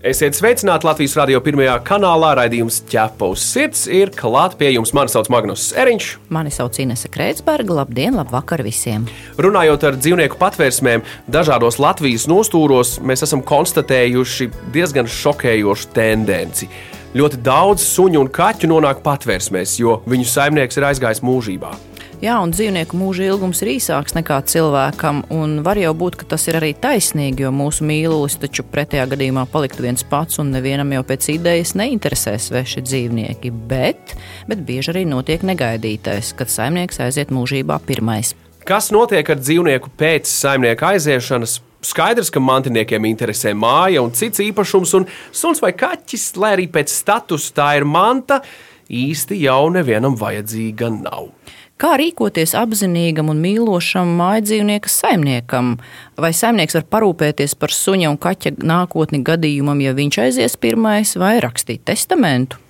Esiet 0.00 0.32
sveicināti 0.32 0.86
Latvijas 0.88 1.12
radio 1.18 1.42
pirmajā 1.44 1.74
kanālā. 1.84 2.30
Raidījums 2.38 2.78
ķepa 2.88 3.26
uz 3.34 3.42
sirds 3.44 3.82
ir 3.84 4.08
klāt 4.16 4.54
pie 4.56 4.70
jums. 4.72 4.94
Mani 4.96 5.12
sauc 5.12 5.28
Magnus 5.28 5.66
Eriņš. 5.76 6.06
Mani 6.32 6.48
sauc 6.56 6.78
Inese 6.80 7.10
Kreitsberga. 7.12 7.76
Labdien, 7.82 8.16
labvakar 8.16 8.62
visiem! 8.64 9.04
Runājot 9.36 9.84
ar 9.84 9.98
dzīvnieku 10.00 10.40
patvērsmēm, 10.40 11.04
dažādos 11.28 11.76
Latvijas 11.84 12.24
nostūros, 12.32 12.94
mēs 13.04 13.26
esam 13.28 13.44
konstatējuši 13.44 14.48
diezgan 14.72 15.04
šokējošu 15.20 15.92
tendenci. 15.92 16.70
Ļoti 17.20 17.44
daudz 17.44 17.84
suņu 17.84 18.24
un 18.24 18.32
kaķu 18.32 18.72
nonāk 18.72 19.04
patvērsmēs, 19.04 19.76
jo 19.84 20.00
viņu 20.08 20.32
saimnieks 20.32 20.80
ir 20.80 20.92
aizgājis 20.94 21.20
mūžībā. 21.28 21.76
Jā, 22.20 22.34
un 22.44 22.50
dzīvnieku 22.52 22.98
mūža 23.00 23.30
ilgums 23.30 23.62
ir 23.64 23.70
īsāks 23.78 24.12
nekā 24.12 24.42
cilvēkam, 24.52 25.22
un 25.32 25.62
var 25.64 25.78
jau 25.80 25.94
būt, 25.96 26.18
ka 26.20 26.26
tas 26.28 26.42
ir 26.50 26.58
arī 26.58 26.74
taisnīgi, 26.76 27.46
jo 27.46 27.52
mūsu 27.56 27.86
mīlulis 27.88 28.34
taču 28.42 28.60
pretējā 28.68 29.06
gadījumā 29.14 29.46
paliktu 29.48 29.86
viens 29.86 30.04
pats, 30.04 30.36
un 30.42 30.50
nevienam 30.52 30.92
jau 30.92 31.00
pēc 31.08 31.30
idejas 31.32 31.72
neinteresē 31.80 32.34
sveši 32.36 32.82
dzīvnieki. 32.84 33.54
Bet, 33.70 34.12
bet 34.50 34.60
bieži 34.68 34.92
arī 34.92 35.06
notiek 35.08 35.46
negaidītais, 35.48 36.34
kad 36.36 36.52
saimnieks 36.52 37.00
aiziet 37.00 37.32
mūžībā 37.32 37.80
pirmais. 37.88 38.34
Kas 38.68 38.90
notiek 38.92 39.24
ar 39.24 39.40
dzīvnieku 39.40 39.88
pēc 39.96 40.28
saimnieka 40.28 40.92
aiziešanas? 40.92 41.56
Skaidrs, 41.88 42.28
ka 42.28 42.44
mantiniekiem 42.44 43.08
interesē 43.08 43.54
māja 43.56 44.04
un 44.04 44.12
cits 44.12 44.44
īpašums, 44.44 44.92
un 44.98 45.08
suns 45.32 45.64
vai 45.64 45.72
kaķis, 45.72 46.34
lai 46.36 46.52
arī 46.58 46.68
pēc 46.68 46.92
statusa 46.92 47.56
tā 47.56 47.70
ir 47.80 47.88
manta, 47.88 48.42
īsti 48.92 49.40
jau 49.46 49.70
nevienam 49.72 50.20
vajadzīga 50.20 50.92
nav. 51.00 51.30
Kā 51.80 51.94
rīkoties 51.96 52.52
apzinīgam 52.60 53.30
un 53.32 53.38
mīlošam 53.40 54.10
mājdzīvnieka 54.18 54.90
saimniekam? 54.92 55.78
Vai 56.20 56.34
saimnieks 56.36 56.76
var 56.76 56.84
parūpēties 56.92 57.54
par 57.56 57.72
suņa 57.72 58.10
un 58.12 58.18
kaķa 58.20 58.58
nākotni 58.68 59.22
gadījumam, 59.24 59.80
ja 59.80 59.94
viņš 59.96 60.18
aizies 60.26 60.58
pirmais, 60.60 61.14
vai 61.16 61.38
rakstīt 61.40 61.86
testamentu? 61.88 62.60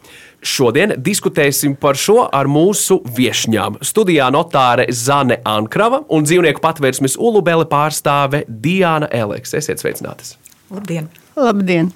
Šodien 0.46 0.94
diskutēsim 1.02 1.74
par 1.76 1.98
šo 1.98 2.22
ar 2.30 2.46
mūsu 2.48 3.00
viesņām. 3.18 3.80
Studijā 3.84 4.30
notāre 4.32 4.86
Zane 4.94 5.40
Ankrava 5.42 6.04
un 6.08 6.24
dzīvnieku 6.24 6.62
patvērsmes 6.62 7.18
ulubele 7.18 7.66
pārstāve 7.68 8.44
Diana 8.46 9.10
Eleks. 9.10 9.58
Esiet 9.58 9.82
sveicinātas! 9.82 10.36
Labdien! 10.70 11.10
Labdien! 11.34 11.90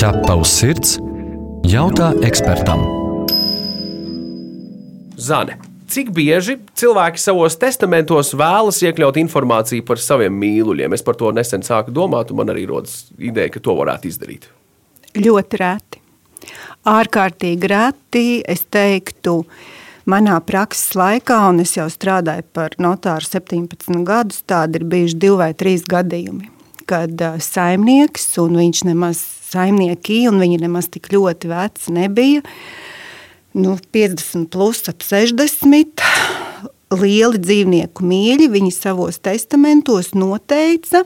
Ķepa 0.00 0.40
uz 0.40 0.56
sirds 0.56 0.96
jautā 1.68 2.14
ekspertam. 2.24 2.80
Zane, 5.18 5.58
Cik 5.88 6.10
bieži 6.12 6.58
cilvēki 6.76 7.20
savos 7.22 7.54
testamentos 7.56 8.34
vēlas 8.36 8.82
iekļaut 8.84 9.16
informāciju 9.22 9.86
par 9.88 10.00
saviem 10.02 10.34
mīluļiem? 10.36 10.92
Es 10.92 11.04
par 11.04 11.16
to 11.16 11.30
nesen 11.32 11.62
sāku 11.64 11.94
domāt, 11.96 12.28
un 12.28 12.42
man 12.42 12.52
arī 12.52 12.66
rodas 12.68 13.06
ideja, 13.16 13.48
ka 13.54 13.62
to 13.64 13.72
varētu 13.78 14.10
izdarīt. 14.10 14.44
Ļoti 15.16 15.60
reti. 15.62 16.02
Ārkārtīgi 16.88 17.70
reti, 17.72 18.24
es 18.44 18.66
teiktu, 18.68 19.38
manā 20.12 20.36
prakses 20.44 20.92
laikā, 20.98 21.38
un 21.54 21.62
es 21.64 21.72
jau 21.78 21.88
strādāju 21.92 22.44
par 22.52 22.76
notāru 22.82 23.24
17 23.24 24.04
gadus, 24.08 24.42
tādi 24.44 24.82
ir 24.82 24.84
bijuši 24.92 25.16
divi 25.24 25.40
vai 25.40 25.50
trīs 25.56 25.86
gadījumi, 25.88 26.50
kad 26.88 27.16
uh, 27.24 27.40
saimnieks, 27.40 28.28
un 28.44 28.60
viņš 28.60 28.84
nemaz 28.90 29.24
saimnieki, 29.48 30.20
un 30.28 30.44
viņi 30.44 30.60
nemaz 30.66 30.92
tik 30.92 31.08
ļoti 31.16 31.48
veci 31.54 31.96
nebija, 31.96 32.44
uh, 32.44 32.87
nu, 33.52 33.76
50, 33.92 34.48
plus 34.50 34.84
ap 34.90 35.02
60. 35.04 36.04
Lieli 36.98 37.40
dzīvnieku 37.44 38.04
mīļi 38.08 38.48
viņi 38.52 38.72
savos 38.72 39.20
testamentos 39.20 40.14
noteica, 40.16 41.02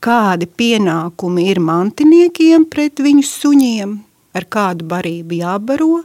kādi 0.00 0.46
pienākumi 0.46 1.48
ir 1.50 1.58
mantiniekiem 1.64 2.68
pret 2.70 3.02
viņu 3.02 3.26
suņiem, 3.26 3.96
ar 4.38 4.46
kādu 4.46 4.86
barību 4.90 5.40
jābaro, 5.40 6.04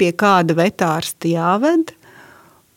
pie 0.00 0.14
kāda 0.16 0.56
vetārsta 0.56 1.28
jāved, 1.28 1.92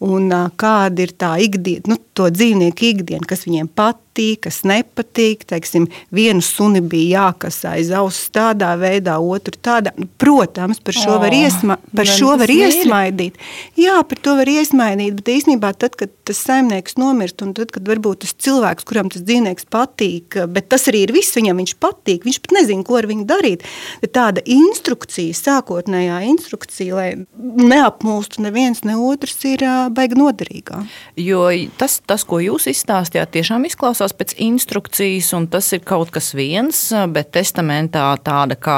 un 0.03 0.27
kāda 0.59 1.05
ir 1.05 1.15
tā 1.15 1.35
ikdiena, 1.45 1.93
nu, 1.93 1.99
to 2.17 2.27
dzīvnieku 2.33 2.89
ikdiena, 2.91 3.27
kas 3.29 3.45
viņiem 3.47 3.69
patīk, 4.11 4.43
kas 4.45 4.63
nepatīk. 4.63 5.45
Teiksim, 5.47 5.87
vienu 6.11 6.41
suni 6.41 6.81
bija 6.81 7.31
jākasā 7.31 7.77
aiz 7.77 7.91
auss 7.91 8.29
tādā 8.31 8.75
veidā, 8.79 9.19
otru 9.19 9.55
tādā. 9.61 9.91
Nu, 9.97 10.07
protams, 10.17 10.79
par 10.79 10.93
šo 10.93 11.15
oh, 11.15 11.21
var, 11.21 11.31
iesma 11.31 11.77
par 11.95 12.05
šo 12.05 12.35
var 12.37 12.49
iesmaidīt. 12.49 13.37
Jā, 13.79 14.01
par 14.07 14.19
to 14.19 14.35
var 14.35 14.47
iesmaidīt, 14.47 15.15
bet 15.15 15.31
īstenībā 15.31 15.73
tad, 15.77 15.95
kad 15.95 16.11
tas 16.27 16.39
saimnieks 16.39 16.97
nomirst 16.99 17.41
un 17.41 17.53
tad, 17.53 17.71
kad 17.71 17.87
varbūt 17.87 18.23
tas 18.25 18.35
cilvēks, 18.35 18.85
kuram 18.87 19.09
tas 19.11 19.23
dzīvnieks 19.23 19.67
patīk, 19.71 20.37
bet 20.51 20.69
tas 20.71 20.87
arī 20.91 21.05
ir 21.07 21.15
viss, 21.15 21.35
viņam 21.35 21.61
viņš 21.61 21.75
patīk, 21.81 22.25
viņš 22.27 22.41
pat 22.43 22.55
nezina, 22.59 22.85
ko 22.87 22.99
ar 22.99 23.07
viņu 23.09 23.27
darīt. 23.29 23.65
Tāda 24.11 24.43
instrukcija, 24.45 25.35
sākotnējā 25.37 26.21
instrukcija, 26.31 26.95
lai 26.95 27.09
neapmūstu 27.37 28.43
neviens, 28.45 28.83
ne 28.87 28.97
otrs, 28.99 29.37
ir 29.49 29.65
baigi 29.95 30.19
noderīgā. 30.19 30.83
Jo 31.19 31.47
tas, 31.79 31.99
tas, 32.07 32.25
ko 32.27 32.41
jūs 32.43 32.67
izstāstījāt, 32.71 33.33
tiešām 33.35 33.65
izklausās 33.69 34.00
pēc 34.09 34.33
instrukcijas, 34.41 35.29
un 35.37 35.45
tas 35.51 35.67
ir 35.75 35.83
kaut 35.85 36.09
kas 36.13 36.31
viens, 36.33 36.79
bet 37.13 37.29
testamentā 37.35 38.07
tāda 38.25 38.57
kā 38.57 38.77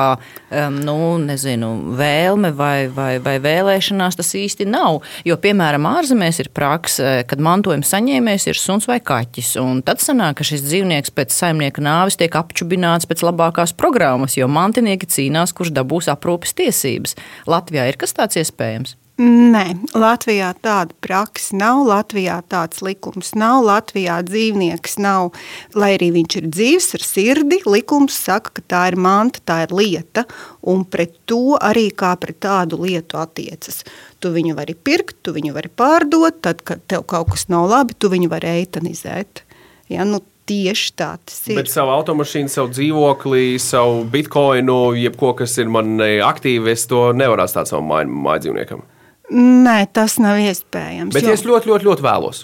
nu, 0.51 0.97
nezinu, 1.23 1.69
vēlme 1.95 2.51
vai, 2.57 2.89
vai, 2.91 3.15
vai 3.23 3.37
vēlēšanās 3.43 4.19
tas 4.19 4.33
īsti 4.35 4.67
nav. 4.67 4.99
Jo, 5.23 5.37
piemēram, 5.39 5.87
ārzemēs 5.87 6.41
ir 6.43 6.51
praksa, 6.55 7.21
kad 7.29 7.43
mantojuma 7.43 7.87
saņēmējs 7.87 8.49
ir 8.51 8.59
suns 8.59 8.89
vai 8.89 8.99
kaķis, 8.99 9.53
tad 9.87 10.03
sanāk, 10.03 10.41
ka 10.41 10.47
šis 10.47 10.65
dzīvnieks 10.67 11.15
pēc 11.15 11.35
saimnieka 11.35 11.83
nāves 11.83 12.19
tiek 12.19 12.35
apčubināts 12.35 13.07
pēc 13.09 13.23
labākās 13.23 13.75
programmas, 13.79 14.35
jo 14.35 14.49
mantinieki 14.51 15.09
cīnās, 15.09 15.55
kurš 15.55 15.71
dabūs 15.77 16.11
aprūpes 16.11 16.57
tiesības. 16.59 17.17
Latvijā 17.47 17.87
ir 17.89 18.01
kas 18.01 18.17
tāds 18.17 18.41
iespējams? 18.43 18.97
Nē, 19.21 19.75
Latvijā 19.93 20.47
tāda 20.65 20.95
praksa 21.05 21.53
nav, 21.59 21.83
Latvijā 21.85 22.39
tāds 22.49 22.79
likums 22.81 23.35
nav, 23.37 23.59
Latvijā 23.67 24.15
dzīvnieks 24.25 24.95
nav, 25.05 25.35
lai 25.77 25.91
arī 25.99 26.07
viņš 26.15 26.37
ir 26.39 26.47
dzīves 26.49 26.87
ar 26.97 27.05
sirdi, 27.05 27.59
likums 27.69 28.17
saka, 28.17 28.55
ka 28.57 28.63
tā 28.73 28.81
ir 28.89 28.97
manta, 28.97 29.43
tā 29.45 29.59
ir 29.67 29.75
lieta, 29.77 30.23
un 30.65 30.81
pret 30.81 31.13
to 31.29 31.59
arī 31.61 31.91
kā 31.93 32.15
pret 32.17 32.39
tādu 32.41 32.81
lietu 32.81 33.21
attiecas. 33.21 33.83
Tu 34.17 34.33
viņu 34.33 34.57
vari 34.57 34.73
pirkt, 34.73 35.19
tu 35.21 35.35
viņu 35.37 35.53
vari 35.53 35.69
pārdot, 35.69 36.41
tad, 36.41 36.65
kad 36.65 36.81
tev 36.89 37.05
kaut 37.05 37.35
kas 37.35 37.45
nav 37.53 37.69
labi, 37.69 37.93
tu 37.93 38.09
viņu 38.09 38.31
vari 38.33 38.49
eitanizēt. 38.63 39.45
Ja, 39.93 40.09
nu, 40.09 40.23
Tieši 40.43 40.89
tā 40.99 41.13
tas 41.23 41.37
ir. 41.47 41.55
Bet 41.55 41.69
savu 41.71 41.93
automašīnu, 41.93 42.51
savu 42.51 42.67
dzīvokli, 42.73 43.53
savu 43.63 44.01
bitkoinu, 44.11 44.91
jebko, 44.99 45.29
kas 45.39 45.55
ir 45.63 45.69
man 45.71 45.95
aktīvi, 46.03 46.73
es 46.73 46.83
to 46.91 47.05
nevaru 47.15 47.45
atstāt 47.45 47.71
savam 47.71 48.11
mājdzīvniekam. 48.25 48.83
Nē, 49.31 49.77
tas 49.95 50.17
nav 50.19 50.41
iespējams. 50.43 51.13
Bet 51.15 51.23
jo... 51.23 51.35
es 51.37 51.45
ļoti, 51.47 51.71
ļoti, 51.71 51.87
ļoti 51.87 52.05
vēlos. 52.05 52.43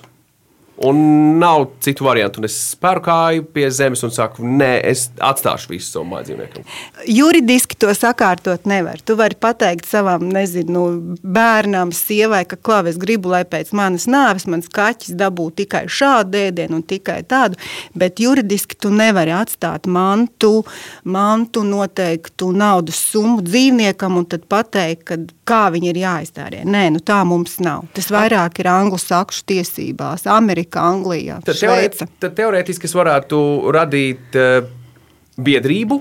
Un 0.82 1.38
nav 1.38 1.66
citu 1.84 2.06
variantu. 2.08 2.40
Un 2.40 2.48
es 2.48 2.56
spēru 2.72 3.02
kāju 3.04 3.44
pie 3.52 3.66
zemes 3.76 4.00
un 4.06 4.14
saku, 4.16 4.46
nē, 4.48 4.70
es 4.88 5.10
atstāšu 5.20 5.74
visu 5.74 5.90
savu 5.92 6.06
mājdzīvnieku. 6.14 6.64
Juridiski 7.12 7.76
to 7.80 7.92
sakārtot 7.92 8.64
nevar. 8.70 9.02
Tu 9.04 9.18
vari 9.20 9.36
pateikt 9.36 9.90
savam 9.90 10.30
nezinu, 10.32 10.86
bērnam, 11.20 11.92
sievai, 11.96 12.46
ka 12.48 12.56
klāv, 12.56 12.88
es 12.94 13.00
gribu, 13.02 13.34
lai 13.34 13.42
pēc 13.44 13.74
manas 13.76 14.08
nāves 14.08 14.48
mans 14.48 14.70
kaķis 14.72 15.18
dabū 15.20 15.50
tikai 15.58 15.84
šādu 15.92 16.40
ēdienu 16.46 16.80
un 16.80 16.86
tikai 16.88 17.20
tādu. 17.28 17.60
Bet 18.00 18.24
juridiski 18.24 18.80
tu 18.80 18.94
nevari 18.96 19.36
atstāt 19.36 19.84
mantu, 19.84 20.64
mantu 21.04 21.66
noteiktu 21.68 22.54
naudas 22.56 23.04
summu 23.12 23.44
dzīvniekam 23.44 24.16
un 24.22 24.30
tad 24.32 24.48
pateikt, 24.48 25.04
ka, 25.12 25.20
kā 25.44 25.62
viņi 25.76 25.92
ir 25.92 26.02
jāizdārē. 26.06 26.64
Nē, 26.64 26.88
nu 26.96 27.04
tā 27.04 27.20
mums 27.28 27.60
nav. 27.60 27.90
Tas 28.00 28.08
vairāk 28.16 28.64
ir 28.64 28.72
anglu 28.72 29.02
sakšu 29.02 29.44
tiesībās. 29.52 30.24
Amerikā 30.30 30.69
Amerika, 30.70 30.86
Anglijā, 30.86 31.40
tad, 31.44 31.58
teorēt, 31.58 31.98
tad 32.20 32.36
teorētiski 32.38 32.88
es 32.88 32.94
varētu 32.96 33.40
radīt 33.74 34.38
uh, 34.38 34.68
biedrību, 35.40 36.00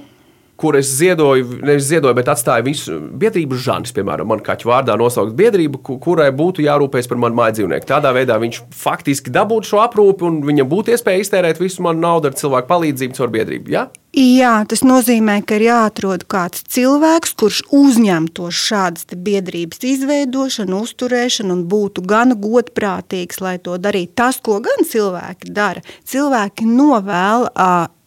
kur 0.59 0.77
es 0.79 0.91
ziedoju, 0.99 1.61
nevis 1.63 1.87
ziedoju, 1.87 2.17
bet 2.19 2.31
atstāju 2.33 2.67
visu 2.67 2.99
biedrību 3.21 3.59
žanrs, 3.63 3.95
piemēram, 3.95 4.27
man 4.33 4.43
kaķu 4.45 4.73
vārdā 4.73 4.97
nosaukt 4.99 5.37
biedrību, 5.39 5.81
kurai 6.03 6.29
būtu 6.35 6.65
jārūpējas 6.67 7.11
par 7.11 7.21
manu 7.23 7.39
māju 7.39 7.61
dzīvnieku. 7.61 7.87
Tādā 7.87 8.11
veidā 8.17 8.41
viņš 8.43 8.65
faktiski 8.75 9.33
dabūtu 9.35 9.71
šo 9.71 9.83
aprūpi 9.85 10.27
un 10.27 10.41
viņam 10.49 10.71
būtu 10.71 10.95
iespēja 10.97 11.23
iztērēt 11.23 11.63
visu 11.63 11.85
manu 11.87 12.03
naudu 12.03 12.33
ar 12.33 12.39
cilvēku 12.39 12.71
palīdzību 12.73 13.19
caur 13.19 13.33
biedrību. 13.35 13.71
Ja? 13.71 13.87
Jā, 14.19 14.55
tas 14.67 14.81
nozīmē, 14.83 15.37
ka 15.47 15.59
ir 15.61 15.67
jāatrod 15.69 16.25
kāds 16.33 16.65
cilvēks, 16.75 17.35
kurš 17.39 17.61
uzņemtos 17.77 18.63
šādas 18.67 19.07
biedrības 19.15 19.85
izveidošanu, 19.85 20.81
uzturēšanu 20.89 21.55
un 21.55 21.61
būtu 21.71 22.03
gan 22.09 22.35
godprātīgs, 22.41 23.39
lai 23.45 23.59
to 23.63 23.77
darītu. 23.79 24.17
Tas, 24.19 24.41
ko 24.43 24.59
gan 24.65 24.83
cilvēki 24.89 25.53
dara, 25.55 25.85
cilvēki 26.09 26.67
novēl 26.67 27.47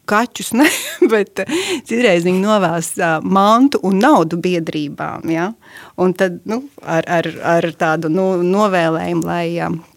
kaķus, 0.09 0.53
ne, 0.57 0.68
bet 1.13 1.44
citreiz 1.88 2.25
viņi 2.27 2.42
novēlas 2.44 2.94
mantu 3.24 3.81
un 3.88 4.00
naudu 4.01 4.39
biedrībām. 4.42 5.30
Ja? 5.31 5.51
Un 6.01 6.13
tad 6.18 6.39
nu, 6.50 6.63
ar, 6.81 7.06
ar, 7.06 7.27
ar 7.57 7.68
tādu 7.77 8.09
nu, 8.09 8.27
novēlējumu, 8.42 9.25
lai 9.27 9.45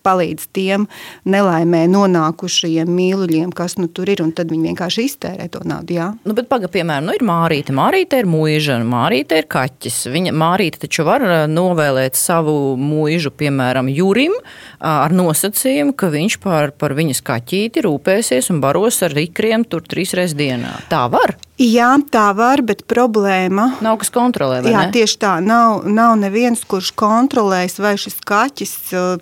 palīdz 0.04 0.48
tiem 0.54 0.86
nelaimē 1.28 1.84
nonākušajiem 1.88 2.90
mīluļiem, 2.92 3.52
kas 3.56 3.78
nu, 3.80 3.88
tur 3.88 4.10
ir, 4.12 4.20
un 4.24 4.34
tad 4.36 4.52
viņi 4.52 4.70
vienkārši 4.70 5.06
iztērē 5.08 5.48
to 5.52 5.62
naudu. 5.64 5.96
Jā. 5.96 6.10
Nu, 6.28 6.36
bet, 6.36 6.50
paga, 6.50 6.68
piemēram, 6.72 7.08
nu, 7.08 7.16
ir 7.16 7.24
Mārīte. 7.24 7.74
Mārīte 7.76 8.20
ir 8.20 8.28
mūža, 8.28 8.78
Mārīte 8.88 9.40
ir 9.40 9.48
kaķis. 9.50 10.02
Viņa 10.12 10.34
Mārīte 10.36 10.84
taču 10.84 11.06
var 11.08 11.24
novēlēt 11.50 12.18
savu 12.20 12.74
mūžu, 12.80 13.32
piemēram, 13.32 13.88
Jurim, 13.94 14.36
ar 14.84 15.14
nosacījumu, 15.14 15.96
ka 15.96 16.12
viņš 16.12 16.38
par, 16.44 16.74
par 16.76 16.96
viņas 16.98 17.24
kaķīti 17.24 17.86
rūpēsies 17.88 18.52
un 18.52 18.60
baros 18.64 19.00
ar 19.06 19.16
rikriem 19.16 19.64
tur 19.68 19.84
trīs 19.88 20.12
reizes 20.16 20.36
dienā. 20.38 20.76
Tā 20.92 21.06
var. 21.12 21.36
Jā, 21.54 21.92
tā 22.10 22.32
var, 22.34 22.64
bet 22.66 22.82
problēma 22.90 23.68
nav 23.84 24.00
kas 24.00 24.10
kontrolē. 24.14 24.58
Jā, 24.66 24.88
ne? 24.88 24.94
tieši 24.94 25.18
tā. 25.22 25.34
Nav, 25.38 25.84
nav 25.86 26.16
neviens, 26.18 26.64
kurš 26.66 26.90
kontrolēs, 26.98 27.78
vai 27.78 27.94
šis 28.00 28.18
kaķis 28.26 28.72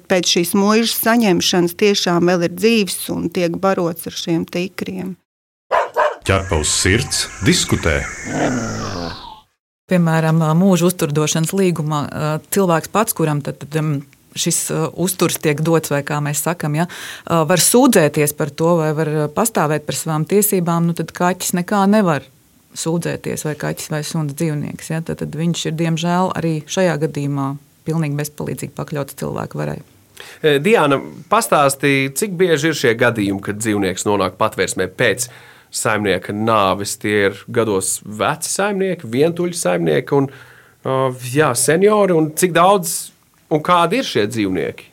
pēc 0.08 0.30
šīs 0.38 0.54
mūžas 0.56 0.96
saņemšanas 1.04 1.76
tiešām 1.82 2.30
vēl 2.32 2.46
ir 2.48 2.54
dzīves 2.56 3.10
un 3.12 3.28
tiek 3.32 3.58
barots 3.60 4.08
ar 4.08 4.16
šiem 4.16 4.46
tikriem. 4.48 5.12
Ķerpa 6.24 6.56
uz 6.62 6.72
sirds, 6.72 7.26
diskutē. 7.44 7.98
Piemēram, 9.92 10.40
mūža 10.56 10.88
uzturdošanas 10.88 11.52
līgumā 11.52 12.02
cilvēks 12.54 12.92
pats, 12.94 13.12
kuram 13.18 13.44
tad, 13.44 13.60
tad 13.60 13.76
šis 14.38 14.58
uzturs 15.00 15.38
tiek 15.42 15.60
dots, 15.64 15.92
vai 15.92 16.02
kā 16.06 16.20
mēs 16.24 16.44
sakām, 16.46 16.76
ja, 16.80 16.88
var 17.26 17.62
sūdzēties 17.62 18.36
par 18.38 18.52
to, 18.54 18.76
vai 18.80 18.92
var 18.96 19.12
pastāvēt 19.34 19.86
par 19.88 19.98
savām 19.98 20.26
tiesībām, 20.28 20.88
nu 20.88 20.96
tad 20.98 21.12
kaķis 21.16 21.54
nekā 21.60 21.84
nevar 21.92 22.26
sūdzēties, 22.78 23.44
vai 23.46 23.54
kaķis 23.60 23.90
vai 23.92 24.02
suns 24.06 24.36
dzīvnieks. 24.38 24.92
Ja, 24.92 25.02
tad, 25.04 25.20
tad 25.22 25.36
viņš 25.36 25.66
ir 25.68 25.78
diemžēl 25.78 26.32
arī 26.38 26.54
šajā 26.70 26.96
gadījumā 27.04 27.52
pilnīgi 27.86 28.18
bezpalīdzīgi 28.20 28.76
pakļauts 28.76 29.18
cilvēku 29.20 29.60
varai. 29.60 29.80
E, 30.40 30.58
Diana, 30.62 30.98
pastāstīja, 31.32 32.12
cik 32.18 32.36
bieži 32.38 32.70
ir 32.70 32.78
šie 32.78 32.92
gadījumi, 32.98 33.42
kad 33.44 33.60
dzīvnieks 33.60 34.06
nonāk 34.08 34.38
patvērsmē 34.40 34.88
pēc 34.96 35.28
saimnieka 35.72 36.34
nāves. 36.36 36.96
Tie 37.02 37.28
ir 37.28 37.44
gados 37.52 37.98
veci 38.04 38.52
saimnieki, 38.52 39.08
vientuļi 39.12 39.58
saimnieki 39.58 40.18
un 40.18 40.28
jā, 41.32 41.52
seniori. 41.58 42.16
Un 42.16 42.32
cik 42.38 42.54
daudz 42.56 43.11
un 43.52 43.62
kādi 43.64 44.00
ir 44.00 44.08
šie 44.08 44.26
dzīvnieki? 44.30 44.88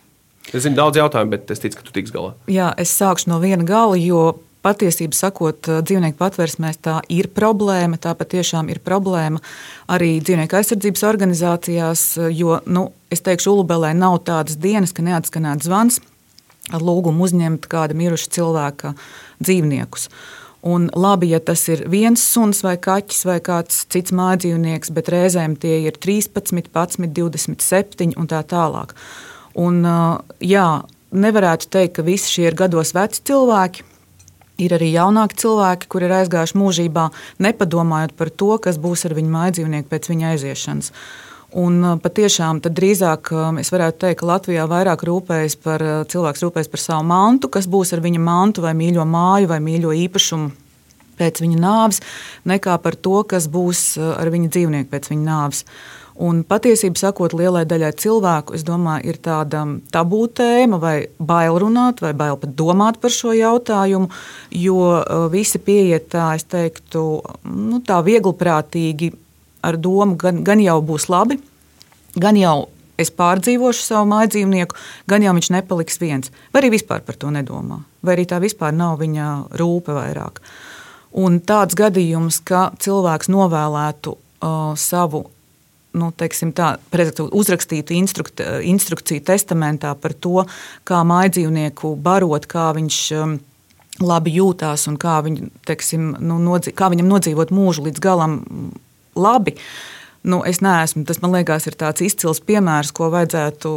Es 0.49 0.65
zinu 0.65 0.79
daudz 0.79 0.97
jautājumu, 0.97 1.35
bet 1.35 1.51
es 1.53 1.61
ticu, 1.61 1.77
ka 1.77 1.85
tu 1.85 1.93
tiks 1.93 2.13
galā. 2.13 2.33
Jā, 2.49 2.71
es 2.81 2.91
sākšu 2.97 3.29
no 3.29 3.37
viena 3.41 3.65
gala, 3.67 3.97
jo 4.01 4.39
patiesību 4.65 5.15
sakot, 5.15 5.69
eh, 5.69 5.81
dzīvnieku 5.85 6.17
patvērsmēs 6.19 6.81
tā 6.83 6.99
ir 7.09 7.29
problēma. 7.35 7.99
Tā 8.01 8.15
patiešām 8.17 8.69
ir 8.69 8.81
problēma 8.83 9.41
arī 9.87 10.17
dzīvnieku 10.21 10.59
aizsardzības 10.59 11.05
organizācijās, 11.07 12.03
jo, 12.35 12.59
nu, 12.65 12.91
es 13.11 13.21
teikšu, 13.21 13.53
Ulubelē 13.53 13.93
nav 13.95 14.19
tādas 14.25 14.57
dienas, 14.57 14.93
ka 14.93 15.05
neatskanētu 15.05 15.69
zvans 15.69 16.01
ar 16.73 16.83
lūgumu 16.85 17.25
uzņemt 17.25 17.65
kāda 17.69 17.97
miruša 17.97 18.29
cilvēka 18.35 18.93
dzīvniekus. 19.41 20.09
Un 20.61 20.89
labi, 20.91 21.29
ja 21.31 21.39
tas 21.39 21.61
ir 21.71 21.85
viens 21.87 22.19
suns 22.19 22.59
vai 22.65 22.75
kaķis 22.75 23.21
vai 23.29 23.37
kāds 23.39 23.85
cits 23.91 24.11
mājdzīvnieks, 24.11 24.91
bet 24.91 25.11
reizēm 25.13 25.55
tie 25.55 25.77
ir 25.85 25.95
13, 25.95 26.51
11, 26.67 27.13
27 27.15 28.17
un 28.19 28.27
tā 28.27 28.41
tālāk. 28.43 28.91
Un, 29.59 29.79
jā, 30.43 30.67
nevarētu 31.15 31.71
teikt, 31.71 31.95
ka 31.95 32.05
visi 32.07 32.35
šie 32.35 32.49
ir 32.49 32.59
gados 32.59 32.91
veci 32.97 33.23
cilvēki. 33.31 33.87
Ir 34.59 34.75
arī 34.75 34.89
jaunāki 34.91 35.39
cilvēki, 35.39 35.87
kuriem 35.87 36.09
ir 36.11 36.17
aizgājuši 36.17 36.59
mūžībā, 36.59 37.05
nepadomājot 37.39 38.11
par 38.19 38.29
to, 38.35 38.51
kas 38.59 38.75
būs 38.81 39.05
ar 39.07 39.15
viņu 39.15 39.31
mājdzīvnieku 39.31 39.87
pēc 39.87 40.09
viņa 40.11 40.33
aiziešanas. 40.33 40.91
Un 41.57 41.81
uh, 41.81 41.95
patiešām 41.97 42.59
drīzāk 42.61 43.31
uh, 43.33 43.49
es 43.57 43.71
varētu 43.73 44.03
teikt, 44.03 44.19
ka 44.21 44.27
Latvijā 44.29 44.67
vairāk 44.69 45.01
rūpējas 45.07 45.55
par 45.63 45.81
uh, 45.81 45.93
cilvēku, 46.05 46.45
rūpējas 46.45 46.69
par 46.69 46.83
savu 46.83 47.07
mantu, 47.09 47.49
kas 47.49 47.65
būs 47.65 47.95
ar 47.97 48.03
viņa 48.05 48.21
mantu, 48.21 48.61
vai 48.61 48.75
mīļo 48.77 49.05
māju, 49.09 49.49
vai 49.49 49.57
mīļo 49.65 49.95
īpašumu 50.05 50.51
pēc 51.19 51.41
viņa 51.43 51.57
nāves, 51.59 52.03
nekā 52.47 52.77
par 52.83 52.95
to, 52.95 53.23
kas 53.27 53.49
būs 53.51 53.97
ar 53.99 54.29
viņa 54.31 54.51
dzīvnieku 54.53 54.93
pēc 54.93 55.09
viņa 55.11 55.25
nāves. 55.25 55.65
Un 56.19 56.41
patiesībā 56.43 56.99
sakot, 56.99 57.31
lielai 57.35 57.63
daļai 57.67 57.93
cilvēku, 57.95 58.55
es 58.57 58.65
domāju, 58.67 59.07
ir 59.07 59.19
tāda 59.23 59.61
tabū 59.91 60.25
tēma, 60.35 60.79
vai 60.79 60.95
bail 61.15 61.55
runāt, 61.63 62.03
vai 62.03 62.11
bail 62.11 62.35
pat 62.39 62.55
domāt 62.59 62.99
par 62.99 63.13
šo 63.15 63.31
jautājumu, 63.35 64.09
jo 64.51 64.79
visi 65.31 65.61
pieiet 65.63 66.09
tā, 66.11 66.33
es 66.35 66.43
teiktu, 66.51 67.05
nu, 67.47 67.79
tā 67.87 68.01
viegliprātīgi 68.03 69.13
ar 69.65 69.77
domu, 69.77 70.17
gan, 70.19 70.43
gan 70.43 70.61
jau 70.63 70.79
būs 70.85 71.09
labi, 71.11 71.39
gan 72.19 72.37
jau 72.39 72.69
es 72.99 73.11
pārdzīvošu 73.15 73.85
savu 73.85 74.09
mājdzīvnieku, 74.11 74.77
gan 75.09 75.23
jau 75.23 75.33
viņš 75.37 75.51
nepaliks 75.55 75.99
viens. 76.01 76.33
Vai 76.53 76.63
arī 76.63 76.73
vispār 76.75 77.03
par 77.05 77.17
to 77.19 77.31
nedomā, 77.33 77.79
vai 78.03 78.17
arī 78.17 78.27
tā 78.29 78.41
vispār 78.43 78.75
nav 78.75 78.99
viņa 78.99 79.29
rūpe 79.59 79.95
vairāk. 79.95 80.41
Un 81.19 81.39
tāds 81.41 81.77
gadījums, 81.79 82.41
ka 82.45 82.69
cilvēks 82.77 83.31
novēlētu 83.33 84.13
uh, 84.13 84.73
savu 84.77 85.23
nu, 85.97 86.11
tā, 86.13 86.69
uzrakstītu 87.25 87.95
instrukt, 87.97 88.43
instrukciju 88.43 89.23
testamentā 89.25 89.95
par 89.97 90.13
to, 90.13 90.43
kā 90.85 91.01
mājdzīvnieku 91.07 91.95
barot, 92.03 92.45
kā 92.51 92.69
viņš 92.77 92.99
um, 93.17 93.39
labi 93.99 94.35
jūtās 94.37 94.85
un 94.91 94.99
kā, 95.01 95.17
viņu, 95.25 95.49
teiksim, 95.67 96.11
nu, 96.21 96.37
nodzīv, 96.43 96.75
kā 96.77 96.91
viņam 96.93 97.09
nodzīvot 97.09 97.55
mūžu 97.55 97.87
līdz 97.87 98.03
galam 98.03 98.37
labi. 99.15 99.55
Nu, 100.27 100.41
es 100.43 100.59
neesmu, 100.59 101.05
tas 101.07 101.21
man 101.23 101.37
liekas, 101.37 101.69
ir 101.69 101.77
tāds 101.79 102.03
izcils 102.03 102.41
piemērs, 102.43 102.91
ko 102.95 103.07
vajadzētu 103.13 103.75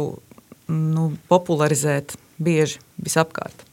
nu, 0.73 1.11
popularizēt 1.31 2.17
bieži 2.43 2.81
visapkārt. 2.99 3.63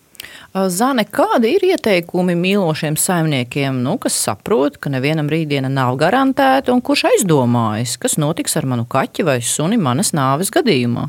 Zane, 0.51 1.05
kādi 1.07 1.53
ir 1.55 1.65
ieteikumi 1.71 2.35
mīlošiem 2.39 2.97
saimniekiem, 2.99 3.79
nu, 3.85 3.95
kas 4.03 4.17
saprot, 4.19 4.77
ka 4.83 4.91
nevienam 4.93 5.31
rītdiena 5.31 5.71
nav 5.71 5.95
garantēta, 6.01 6.75
un 6.75 6.83
kurš 6.85 7.07
aizdomājas, 7.13 7.95
kas 8.03 8.19
notiks 8.19 8.59
ar 8.59 8.67
manu 8.67 8.85
kaķi 8.91 9.27
vai 9.27 9.39
suni 9.47 9.79
manas 9.81 10.11
nāves 10.17 10.51
gadījumā? 10.55 11.07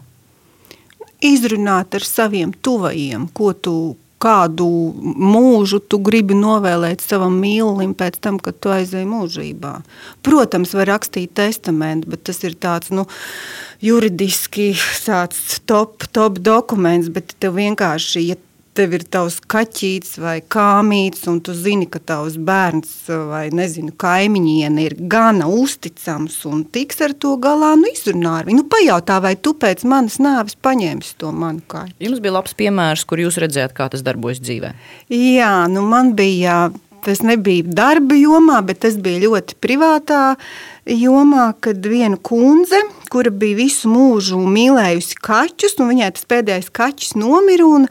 Izrunāt 1.25 1.97
ar 1.97 2.05
saviem 2.05 2.53
tuvajiem, 2.53 3.27
ko 3.33 3.51
tu 3.53 3.75
kādu 4.21 4.67
mūžu 5.01 5.81
tu 5.81 5.99
gribi 6.03 6.37
novēlēt 6.37 7.03
savam 7.03 7.39
mīlulim 7.41 7.95
pēc 7.97 8.19
tam, 8.23 8.37
kad 8.43 8.59
tu 8.61 8.73
aizēji 8.73 9.09
mūžībā. 9.09 9.73
Protams, 10.25 10.75
var 10.77 10.91
rakstīt 10.93 11.33
testamentu, 11.39 12.11
bet 12.13 12.25
tas 12.29 12.43
ir 12.45 12.55
tāds, 12.61 12.93
nu, 12.93 13.07
juridiski 13.81 14.71
tāds 15.07 15.59
top, 15.69 16.05
top 16.13 16.39
dokuments, 16.43 17.09
bet 17.13 17.35
tev 17.41 17.57
vienkārši, 17.57 18.27
ja 18.29 18.39
tev 18.77 18.95
ir 18.95 19.03
tavs 19.11 19.39
kaķītis 19.51 20.17
vai 20.21 20.37
kāmītis, 20.41 21.25
un 21.31 21.39
tu 21.43 21.55
zini, 21.57 21.87
ka 21.91 21.99
tavs 21.99 22.37
bērns 22.41 22.93
vai 23.29 23.45
nezinu, 23.55 23.93
kaimiņiene 23.99 24.85
ir 24.85 24.95
gana 25.11 25.49
uzticams 25.51 26.37
un 26.49 26.63
tiks 26.73 27.01
ar 27.05 27.15
to 27.17 27.35
galā, 27.41 27.73
nu 27.79 27.91
izrunā 27.91 28.37
ar 28.41 28.47
viņu. 28.49 28.61
Nu, 28.61 28.67
pajautā, 28.71 29.17
vai 29.23 29.33
tu 29.39 29.55
pēc 29.57 29.83
manas 29.89 30.19
nāves 30.21 30.57
paņemsi 30.61 31.17
to 31.21 31.31
manu 31.35 31.63
kaķi. 31.71 31.97
Jums 32.05 32.21
bija 32.23 32.37
labs 32.37 32.55
piemērs, 32.57 33.05
kur 33.09 33.23
jūs 33.23 33.39
redzējāt, 33.41 33.75
kā 33.77 33.89
tas 33.91 34.05
darbojas 34.05 34.41
dzīvē. 34.43 34.73
Jā, 35.11 35.53
nu 35.71 35.83
man 35.87 36.13
bija, 36.17 36.69
tas 37.05 37.21
nebija 37.25 37.65
darba 37.67 38.15
jomā, 38.17 38.61
bet 38.65 38.81
tas 38.85 38.97
bija 39.01 39.23
ļoti 39.25 39.57
privātā 39.63 40.21
jomā, 40.89 41.51
kad 41.61 41.83
viena 41.85 42.17
kundze, 42.17 42.79
kura 43.11 43.31
bija 43.33 43.59
visu 43.59 43.89
mūžu 43.91 44.39
mīlējusi 44.41 45.19
kaķus, 45.21 45.77
un 45.81 45.91
viņai 45.91 46.09
tas 46.15 46.27
pēdējais 46.31 46.71
kaķis 46.73 47.13
nomira, 47.19 47.67
un, 47.67 47.87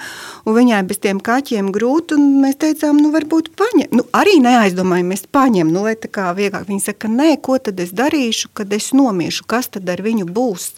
un 0.47 0.57
viņai 0.57 0.81
bez 0.89 1.03
tiem 1.05 1.21
kaķiem 1.23 1.71
grūti, 1.75 2.19
un 2.19 2.41
mēs 2.45 2.59
teicām, 2.63 2.99
nu 3.03 3.13
varbūt 3.15 3.53
paņem. 3.61 3.93
Nu, 3.95 4.07
arī 4.17 4.39
neaizdomājamies 4.43 5.27
paņem, 5.35 5.71
nu 5.71 5.85
lai 5.87 5.97
tā 6.01 6.11
kā 6.11 6.31
vieglāk. 6.37 6.69
Viņa 6.71 6.91
saka, 6.91 7.13
nē, 7.13 7.35
ko 7.45 7.61
tad 7.63 7.81
es 7.83 7.95
darīšu, 7.97 8.55
kad 8.57 8.73
es 8.77 8.93
nomiešu, 8.97 9.47
kas 9.51 9.71
tad 9.77 9.91
ar 9.93 10.03
viņu 10.07 10.29
būs? 10.31 10.73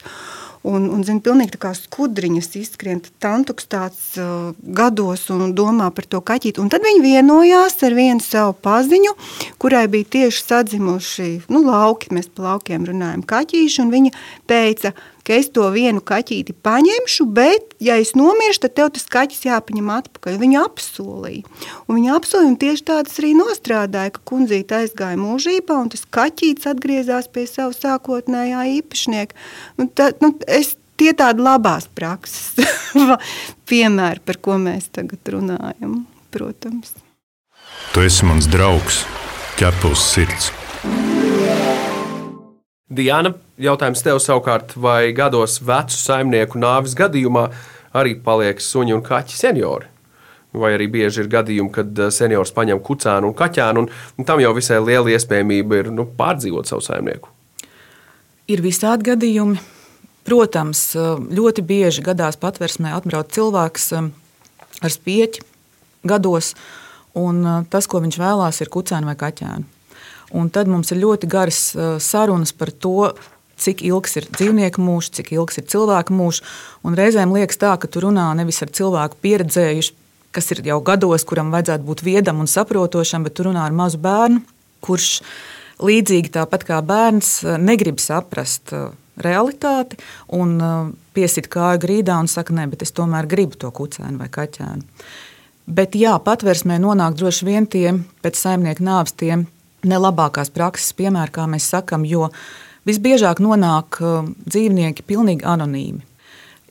Un, 0.62 0.84
un 0.94 1.00
zin, 1.02 1.18
pilnīgi 1.18 1.56
tā 1.56 1.60
kā 1.64 1.72
skudriņas 1.74 2.52
izskrien, 2.60 3.00
tantuks 3.22 3.66
tāds 3.66 4.02
uh, 4.20 4.52
gados 4.62 5.24
un 5.34 5.56
domā 5.58 5.88
par 5.94 6.06
to 6.06 6.20
kaķīti. 6.22 6.62
Un 6.62 6.70
tad 6.70 6.86
viņi 6.86 7.02
vienojās 7.02 7.80
ar 7.82 7.96
vienu 7.98 8.22
savu 8.22 8.54
paziņu, 8.62 9.16
kurai 9.62 9.88
bija 9.90 10.06
tieši 10.16 10.44
sadzimuši, 10.44 11.30
nu, 11.50 11.64
lauki, 11.66 12.12
mēs 12.14 12.30
pa 12.30 12.52
laukiem 12.52 12.86
runājam, 12.86 13.26
kaķīši, 13.26 13.82
un 13.82 13.90
viņa 13.96 14.14
teica, 14.50 14.94
ka 15.32 15.38
es 15.40 15.48
to 15.48 15.64
vienu 15.72 16.02
kaķīti 16.04 16.52
paņemšu, 16.60 17.24
bet, 17.32 17.70
ja 17.80 17.96
es 18.00 18.12
nomiršu, 18.18 18.66
tad 18.66 18.74
tev 18.76 18.90
tas 18.92 19.06
kaķis 19.08 19.46
jāpaņem 19.46 19.88
atpakaļ. 19.94 20.36
Viņa 20.42 20.64
apsolīja. 20.68 21.46
Un 21.86 21.96
viņa 21.96 22.18
apsolīja, 22.18 22.50
un 22.50 22.58
tieši 22.60 22.84
tādas 22.90 23.16
arī 23.22 23.32
nostrādāja, 23.38 24.12
ka 24.12 24.20
kundzīte 24.28 24.82
aizgāja 24.82 25.16
mūžībā, 25.16 25.78
un 25.80 25.88
tas 25.94 26.04
kaķītis 26.04 26.68
atgriezās 26.74 27.30
pie 27.32 27.46
savu 27.48 27.72
sākotnējā 27.78 28.66
īpašnieka. 28.76 29.40
Un 29.80 29.88
tā, 29.96 30.10
nu, 30.20 30.34
es, 30.44 30.74
tie 31.00 31.16
tādi 31.16 31.48
labās 31.48 31.88
prakses 31.88 32.52
piemēri, 33.72 34.20
par 34.28 34.42
ko 34.44 34.60
mēs 34.60 34.92
tagad 34.92 35.32
runājam, 35.32 36.02
protams. 36.34 36.92
Tu 37.96 38.04
esi 38.04 38.28
mans 38.28 38.52
draugs, 38.52 39.06
ķepus 39.56 40.08
sirds. 40.12 40.52
Diana, 42.92 43.32
jautājums 43.56 44.02
tev 44.04 44.18
savukārt, 44.20 44.74
vai 44.76 45.14
gados 45.16 45.60
vecu 45.64 45.96
saimnieku 45.96 46.60
nāves 46.60 46.92
gadījumā 46.98 47.46
arī 47.96 48.18
paliek 48.20 48.60
suņi 48.60 48.96
un 48.98 49.04
kaķi 49.06 49.38
seniori? 49.38 49.88
Vai 50.52 50.74
arī 50.76 50.90
bieži 50.92 51.22
ir 51.22 51.30
gadījumi, 51.32 51.72
kad 51.72 51.96
eh, 51.96 52.10
seniors 52.12 52.52
paņem 52.52 52.82
kucēnu 52.84 53.30
un 53.30 53.36
kaķēnu, 53.36 53.86
un, 54.18 54.26
tam 54.28 54.42
jau 54.44 54.52
visai 54.52 54.82
liela 54.84 55.14
iespējamība 55.14 55.78
ir 55.80 55.88
nu, 55.96 56.04
pārdzīvot 56.18 56.68
savu 56.68 56.84
saimnieku? 56.84 57.32
Ir 58.52 58.60
visādi 58.64 59.08
gadījumi. 59.08 59.62
Protams, 60.22 60.92
ļoti 61.34 61.64
bieži 61.66 62.04
gadās 62.06 62.36
patversmē 62.38 62.92
atbrauc 62.98 63.32
cilvēks 63.32 63.88
eh, 63.96 64.12
ar 64.84 64.92
spieķi 64.92 65.48
gados, 66.12 66.52
un 67.16 67.40
eh, 67.40 67.62
tas, 67.72 67.88
ko 67.88 68.04
viņš 68.04 68.20
vēlās, 68.20 68.60
ir 68.60 68.70
kucēnu 68.76 69.08
vai 69.08 69.16
kaķēnu. 69.24 69.71
Un 70.38 70.48
tad 70.52 70.70
mums 70.70 70.92
ir 70.94 71.02
ļoti 71.02 71.28
garas 71.30 71.60
sarunas 72.00 72.54
par 72.56 72.72
to, 72.72 73.12
cik 73.62 73.82
ilgs 73.86 74.16
ir 74.18 74.28
dzīvnieku 74.30 74.82
mūžs, 74.82 75.12
cik 75.18 75.32
ilgs 75.36 75.60
ir 75.60 75.66
cilvēka 75.70 76.14
mūžs. 76.14 76.42
Reizēm 76.82 77.34
liekas 77.36 77.60
tā, 77.60 77.74
ka 77.78 77.90
tu 77.90 78.02
runā 78.04 78.30
nevis 78.38 78.62
ar 78.64 78.72
cilvēku 78.74 79.20
pieredzējušu, 79.22 79.94
kas 80.32 80.48
ir 80.54 80.62
jau 80.66 80.80
gados, 80.84 81.26
kuram 81.28 81.52
vajadzētu 81.52 81.86
būt 81.86 82.04
viedam 82.06 82.40
un 82.42 82.48
saprotošam, 82.50 83.26
bet 83.26 83.36
tu 83.36 83.46
runā 83.46 83.66
ar 83.68 83.76
mazu 83.76 84.00
bērnu, 84.02 84.40
kurš 84.82 85.20
līdzīgi 85.82 86.32
tāpat 86.32 86.64
kā 86.68 86.80
bērns 86.86 87.42
negrib 87.60 88.00
saprast 88.00 88.72
realitāti 89.22 89.98
un 90.32 90.56
piesit 91.12 91.50
kāju 91.52 91.82
grīdā 91.82 92.16
un 92.22 92.30
saka, 92.32 92.54
nē, 92.56 92.70
bet 92.72 92.86
es 92.86 92.94
tomēr 92.96 93.28
gribu 93.28 93.60
to 93.60 93.70
kucēnu 93.74 94.16
vai 94.22 94.30
kaķēnu. 94.32 94.86
Bet 95.72 95.94
jā, 95.94 96.16
patversmē 96.24 96.80
nonāk 96.82 97.14
droši 97.20 97.46
vien 97.46 97.68
tie 97.70 97.92
pēc 98.24 98.40
saimnieka 98.40 98.82
nāves 98.82 99.14
tie 99.14 99.44
nelabākās 99.88 100.52
prakses 100.54 100.94
piemēri, 100.98 101.32
kā 101.34 101.46
mēs 101.50 101.68
sakām, 101.72 102.06
jo 102.08 102.30
visbiežāk 102.88 103.42
nonāk 103.42 104.00
uh, 104.02 104.26
dzīvnieki 104.46 105.06
pilnīgi 105.06 105.46
anonīmi. 105.48 106.02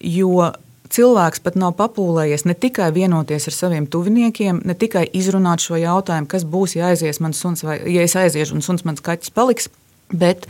Jo 0.02 0.52
cilvēks 0.92 1.44
pat 1.44 1.58
nav 1.60 1.76
papūlējies 1.80 2.46
ne 2.50 2.56
tikai 2.58 2.90
vienoties 2.96 3.48
ar 3.48 3.56
saviem 3.56 3.88
tuviniekiem, 3.88 4.64
ne 4.68 4.76
tikai 4.76 5.06
izrunāt 5.18 5.64
šo 5.64 5.80
jautājumu, 5.80 6.30
kas 6.32 6.48
būs, 6.48 6.76
ja 6.78 6.92
aizies 6.92 7.22
mans 7.24 7.40
suns, 7.40 7.64
vai 7.68 7.80
ja 7.92 8.04
es 8.04 8.18
aiziešu 8.20 8.58
un 8.58 8.66
suns 8.66 8.84
mans 8.88 9.04
kaķis 9.04 9.34
paliks, 9.36 9.70
bet 10.12 10.48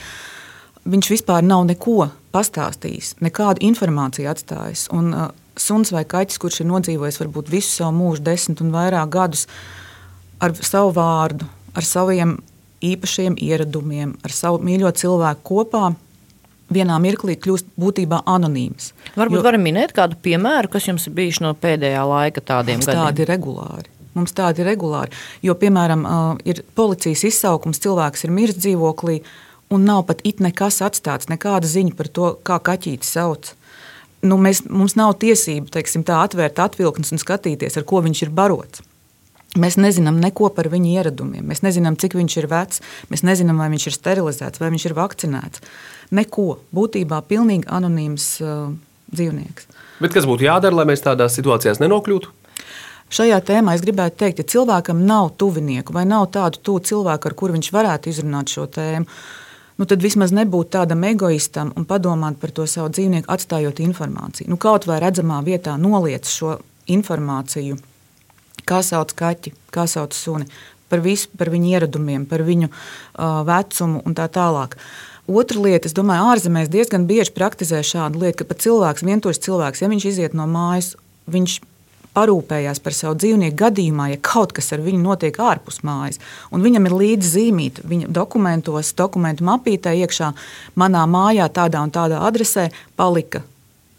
viņš 0.89 1.12
vispār 1.13 1.46
nav 1.46 1.68
neko 1.70 2.10
pastāstījis, 2.34 3.20
nekādu 3.22 3.62
informāciju 3.68 4.32
atstājis. 4.32 4.88
Un, 4.96 5.13
uh, 5.13 5.30
suns 5.60 5.91
vai 5.94 6.03
kaķis, 6.08 6.39
kurš 6.41 6.62
ir 6.63 6.70
nodzīvojis 6.72 7.20
varbūt 7.22 7.51
visu 7.51 7.75
savu 7.75 7.96
mūžu, 8.00 8.24
desmit 8.25 8.63
un 8.63 8.72
vairāk 8.74 9.12
gadus, 9.13 9.48
ar 10.41 10.56
savu 10.58 10.94
vārdu, 10.96 11.48
ar 11.77 11.88
saviem 11.88 12.38
īpašiem 12.86 13.38
ieradumiem, 13.42 14.16
ar 14.26 14.34
savu 14.36 14.62
mīļo 14.66 14.92
cilvēku 14.98 15.46
kopā, 15.48 15.92
vienā 16.72 16.98
mirklī 17.04 17.36
kļūst 17.40 17.74
būtībā 17.80 18.22
anonīms. 18.30 18.92
Varbūt 19.20 19.40
jo, 19.40 19.46
varam 19.46 19.64
minēt 19.66 19.94
kādu 19.96 20.18
piemēru, 20.24 20.72
kas 20.72 20.88
jums 20.90 21.08
ir 21.08 21.16
bijis 21.18 21.42
no 21.44 21.54
pēdējā 21.58 22.04
laika 22.08 22.44
tādiem 22.44 22.80
mums 22.80 22.90
gadiem. 22.90 23.04
Tādi 23.04 23.28
regulāri. 23.30 23.92
Mums 24.16 24.36
tādi 24.36 24.64
ir 24.64 24.68
regulāri. 24.72 25.16
Jo, 25.46 25.56
piemēram, 25.60 26.04
ir 26.48 26.64
policijas 26.76 27.24
izsaukums, 27.30 27.80
cilvēks 27.84 28.26
ir 28.28 28.36
miris 28.36 28.60
dzīvoklī, 28.60 29.22
un 29.72 29.88
nav 29.88 30.06
pat 30.10 30.24
it 30.28 30.44
nekas 30.44 30.82
atstāts, 30.84 31.30
nekāda 31.32 31.70
ziņa 31.70 31.96
par 31.96 32.12
to, 32.12 32.34
kā 32.48 32.60
kaķītis 32.72 33.16
sauc. 33.16 33.54
Nu, 34.22 34.38
mēs, 34.38 34.66
mums 34.70 34.98
nav 35.00 35.16
tiesību 35.22 35.72
teiksim, 35.74 36.04
tā 36.06 36.20
atvērt 36.26 36.60
atvilknes 36.62 37.16
un 37.16 37.22
skatīties, 37.22 37.80
ar 37.80 37.88
ko 37.88 38.04
viņš 38.06 38.28
ir 38.28 38.34
barots. 38.36 38.84
Mēs 39.60 39.75
nezinām 39.75 40.22
neko 40.24 40.48
par 40.55 40.70
viņa 40.72 40.93
ieradumiem. 41.01 41.43
Mēs 41.43 41.60
nezinām, 41.65 41.98
cik 42.00 42.15
viņš 42.15 42.36
ir 42.39 42.48
vecs. 42.51 42.79
Mēs 43.12 43.25
nezinām, 43.27 43.58
vai 43.60 43.67
viņš 43.74 43.89
ir 43.89 43.98
sterilizēts 43.98 44.62
vai 44.62 44.70
viņš 44.72 44.86
ir 44.88 44.96
vakcinēts. 44.96 45.63
Neko. 46.15 46.62
Būtībā 46.72 47.20
pilnīgi 47.27 47.67
anonīms 47.67 48.27
uh, 48.46 48.70
dzīvnieks. 49.12 49.67
Bet 50.00 50.15
kas 50.15 50.27
būtu 50.29 50.48
jādara, 50.48 50.79
lai 50.79 50.88
mēs 50.88 51.03
tādās 51.03 51.36
situācijās 51.36 51.84
nenokļūtu? 51.84 52.31
Šajā 53.12 53.41
tēmā 53.43 53.75
es 53.75 53.84
gribētu 53.84 54.22
teikt, 54.24 54.39
ja 54.39 54.48
cilvēkam 54.53 55.03
nav 55.03 55.34
tuvinieku 55.36 55.91
vai 55.91 56.05
nav 56.08 56.29
tādu 56.31 56.62
tuvu 56.63 56.86
cilvēku, 56.88 57.27
ar 57.27 57.36
kuru 57.36 57.58
viņš 57.58 57.72
varētu 57.75 58.08
izrunāt 58.08 58.53
šo 58.55 58.70
tēmu, 58.72 59.20
nu 59.84 59.88
tad 59.91 60.00
vismaz 60.00 60.31
nebūt 60.31 60.72
tādam 60.77 61.03
egoistam 61.10 61.74
un 61.75 61.84
padomāt 61.89 62.39
par 62.39 62.55
to 62.55 62.63
savu 62.72 62.88
dzīvnieku, 62.96 63.27
atstājot 63.27 63.84
informāciju. 63.84 64.48
Nu, 64.53 64.55
kaut 64.55 64.88
vai 64.88 65.01
redzamā 65.03 65.41
vietā 65.43 65.75
noliec 65.75 66.31
šo 66.31 66.55
informāciju 66.88 67.81
kā 68.68 68.82
sauc 68.86 69.13
kaķi, 69.18 69.53
kā 69.74 69.88
sauc 69.89 70.15
suni, 70.18 70.48
par 70.91 71.03
visu, 71.03 71.30
par 71.38 71.51
viņu 71.53 71.72
ieradumiem, 71.72 72.27
par 72.27 72.44
viņu 72.48 72.70
uh, 72.70 73.41
vecumu 73.48 74.03
un 74.06 74.18
tā 74.18 74.27
tālāk. 74.32 74.77
Otra 75.32 75.62
lieta, 75.63 75.88
es 75.88 75.96
domāju, 75.96 76.27
ārzemēs 76.34 76.72
diezgan 76.72 77.06
bieži 77.08 77.32
praktizē 77.36 77.80
šādu 77.86 78.24
lietu, 78.24 78.41
ka 78.41 78.50
pat 78.51 78.63
cilvēks, 78.65 79.06
vientuļš 79.08 79.44
cilvēks, 79.46 79.84
ja 79.84 79.91
viņš 79.91 80.08
iziet 80.10 80.36
no 80.36 80.48
mājas, 80.50 80.96
viņš 81.32 81.60
parūpējās 82.15 82.82
par 82.84 82.96
savu 82.96 83.15
dzīvnieku 83.22 83.56
gadījumā, 83.62 84.10
ja 84.12 84.20
kaut 84.20 84.51
kas 84.56 84.74
ar 84.75 84.84
viņu 84.84 85.00
notiek 85.03 85.38
ārpus 85.39 85.80
mājas. 85.88 86.20
Un 86.51 86.65
viņam 86.65 86.89
ir 86.89 86.98
līdzi 87.00 87.32
zīmīta 87.38 87.86
viņa 87.88 88.10
dokumentos, 88.12 88.91
dokumentu 88.98 89.48
mapītē 89.48 89.94
iekšā, 90.01 90.34
manā 90.75 91.06
mājā, 91.08 91.48
tādā 91.53 91.86
un 91.86 91.94
tādā 91.96 92.20
adresē 92.27 92.68
palika 93.00 93.46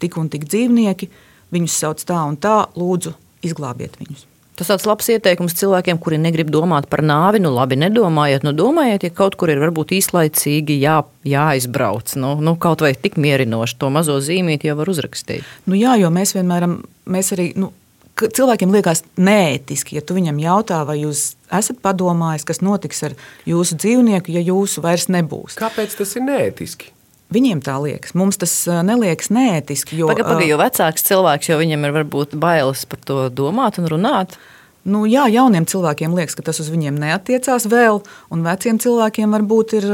tik 0.03 0.19
un 0.19 0.29
tik 0.29 0.45
dzīvnieki, 0.51 1.09
viņus 1.55 1.79
sauc 1.79 2.05
tā 2.05 2.19
un 2.27 2.37
tā, 2.37 2.59
lūdzu, 2.77 3.15
izglābiet 3.47 3.97
viņus. 4.01 4.27
Tas 4.53 4.69
tāds 4.69 4.85
labs 4.85 5.07
ieteikums 5.09 5.55
cilvēkiem, 5.57 5.97
kuri 6.01 6.19
negrib 6.21 6.51
domāt 6.53 6.85
par 6.91 7.01
nāvi. 7.05 7.41
Nu, 7.41 7.49
labi, 7.55 7.77
nedomājiet, 7.81 8.45
nu, 8.45 8.53
domājiet, 8.53 9.07
ja 9.07 9.13
kaut 9.13 9.37
kur 9.39 9.49
ir 9.49 9.61
varbūt 9.63 9.95
īslaicīgi 9.97 10.77
jā, 10.77 10.99
jāizbrauc. 11.25 12.13
Nu, 12.21 12.35
nu, 12.43 12.53
kaut 12.61 12.85
vai 12.85 12.93
tik 12.93 13.17
mierinoši 13.21 13.79
to 13.81 13.89
mazo 13.93 14.19
zīmīti 14.21 14.69
jau 14.69 14.77
var 14.77 14.93
uzrakstīt. 14.93 15.47
Nu, 15.65 15.77
jā, 15.79 15.95
jo 16.01 16.13
mēs 16.13 16.35
vienmēr 16.37 16.69
mēs 17.09 17.33
arī. 17.37 17.53
Nu, 17.57 17.73
Cilvēkiem 18.13 18.69
liekas 18.69 18.99
neētiski, 19.17 19.95
ja 19.97 20.03
tu 20.05 20.13
viņam 20.13 20.37
jautā, 20.37 20.83
vai 20.85 20.99
jūs 20.99 21.31
esat 21.49 21.79
padomājis, 21.81 22.45
kas 22.45 22.61
notiks 22.61 23.01
ar 23.07 23.15
jūsu 23.49 23.73
dzīvnieku, 23.81 24.29
ja 24.35 24.43
jūsu 24.51 24.83
vairs 24.85 25.07
nebūs. 25.09 25.57
Kāpēc 25.57 25.95
tas 25.97 26.13
ir 26.19 26.27
neētiski? 26.27 26.91
Viņiem 27.33 27.61
tā 27.65 27.77
liekas. 27.81 28.13
Mums 28.17 28.37
tas 28.41 28.51
neliekas 28.85 29.31
neētiski. 29.33 29.97
Jo, 30.01 30.09
Paga, 30.11 30.25
paga, 30.27 30.43
jo 30.45 30.57
vecāks 30.61 31.05
cilvēks, 31.07 31.49
jo 31.49 31.59
viņam 31.61 31.87
ir 31.87 31.95
varbūt 31.95 32.35
bailes 32.37 32.83
par 32.89 32.99
to 33.07 33.21
domāt 33.33 33.79
un 33.81 33.89
runāt. 33.89 34.35
Nu, 34.83 35.05
jā, 35.07 35.23
jauniem 35.31 35.63
cilvēkiem 35.69 36.11
liekas, 36.17 36.35
ka 36.35 36.43
tas 36.43 36.59
uz 36.59 36.67
viņiem 36.67 36.97
neatiecās 36.99 37.69
vēl, 37.71 38.01
un 38.35 38.43
veciem 38.43 38.81
cilvēkiem 38.83 39.31
varbūt 39.31 39.77
ir, 39.79 39.87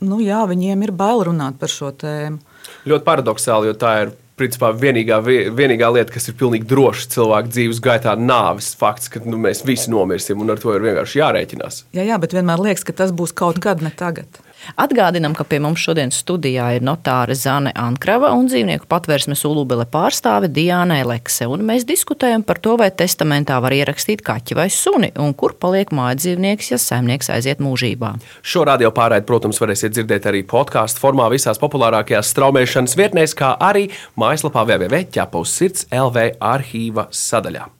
nu, 0.00 0.20
jā, 0.24 0.40
viņiem 0.48 0.86
ir 0.86 0.94
bail 0.96 1.26
runāt 1.28 1.60
par 1.60 1.68
šo 1.68 1.92
tēmu. 2.00 2.40
Ļoti 2.88 3.04
paradoxāli, 3.04 3.68
jo 3.68 3.76
tā 3.76 3.92
ir 4.06 4.14
principā 4.40 4.70
vienīgā, 4.72 5.20
vienīgā 5.52 5.90
lieta, 5.92 6.14
kas 6.14 6.30
ir 6.30 6.38
pilnīgi 6.40 6.68
droša 6.70 7.10
cilvēka 7.12 7.52
dzīves 7.52 7.82
gaitā, 7.84 8.14
nāves 8.16 8.72
fakts, 8.80 9.10
ka 9.12 9.20
nu, 9.26 9.36
mēs 9.40 9.60
visi 9.68 9.92
nomirsim, 9.92 10.40
un 10.40 10.54
ar 10.54 10.62
to 10.62 10.72
ir 10.72 10.86
vienkārši 10.88 11.20
jārēķinās. 11.20 11.82
Jā, 11.96 12.06
jā, 12.08 12.16
bet 12.22 12.36
vienmēr 12.36 12.64
liekas, 12.70 12.86
ka 12.88 12.96
tas 13.02 13.12
būs 13.16 13.36
kaut 13.36 13.60
kad, 13.60 13.84
ne 13.84 13.92
tagad. 13.92 14.40
Atgādinām, 14.80 15.34
ka 15.36 15.44
pie 15.48 15.60
mums 15.62 15.82
šodienas 15.82 16.20
studijā 16.22 16.66
ir 16.76 16.84
notāre 16.86 17.34
Zane 17.38 17.72
Ankrava 17.78 18.32
un 18.36 18.48
dzīvnieku 18.50 18.88
patvērsmes 18.90 19.42
ulubele 19.48 19.86
pārstāve 19.88 20.50
Diāna 20.52 21.00
Elekse. 21.00 21.48
Mēs 21.50 21.86
diskutējam 21.88 22.44
par 22.46 22.60
to, 22.62 22.76
vai 22.80 22.90
testamentā 22.90 23.58
var 23.62 23.74
ierakstīt 23.76 24.24
kaķi 24.26 24.58
vai 24.58 24.68
suni, 24.74 25.10
un 25.20 25.34
kur 25.34 25.56
paliek 25.60 25.92
mājdzīvnieks, 25.96 26.72
ja 26.74 26.80
saimnieks 26.80 27.32
aiziet 27.32 27.64
mūžībā. 27.64 28.14
Šo 28.42 28.66
radio 28.68 28.92
pārraidi, 28.94 29.28
protams, 29.28 29.60
varēsiet 29.62 29.96
dzirdēt 29.96 30.30
arī 30.30 30.44
podkāstu 30.48 31.02
formā 31.02 31.30
visās 31.32 31.60
populārākajās 31.62 32.32
straumēšanas 32.34 32.96
vietnēs, 33.00 33.36
kā 33.38 33.56
arī 33.56 33.88
mājaslapā 34.20 34.66
www.ķepaus 34.68 35.58
sirds 35.60 35.90
LV 35.90 36.32
arhīva 36.52 37.08
sadaļā. 37.10 37.79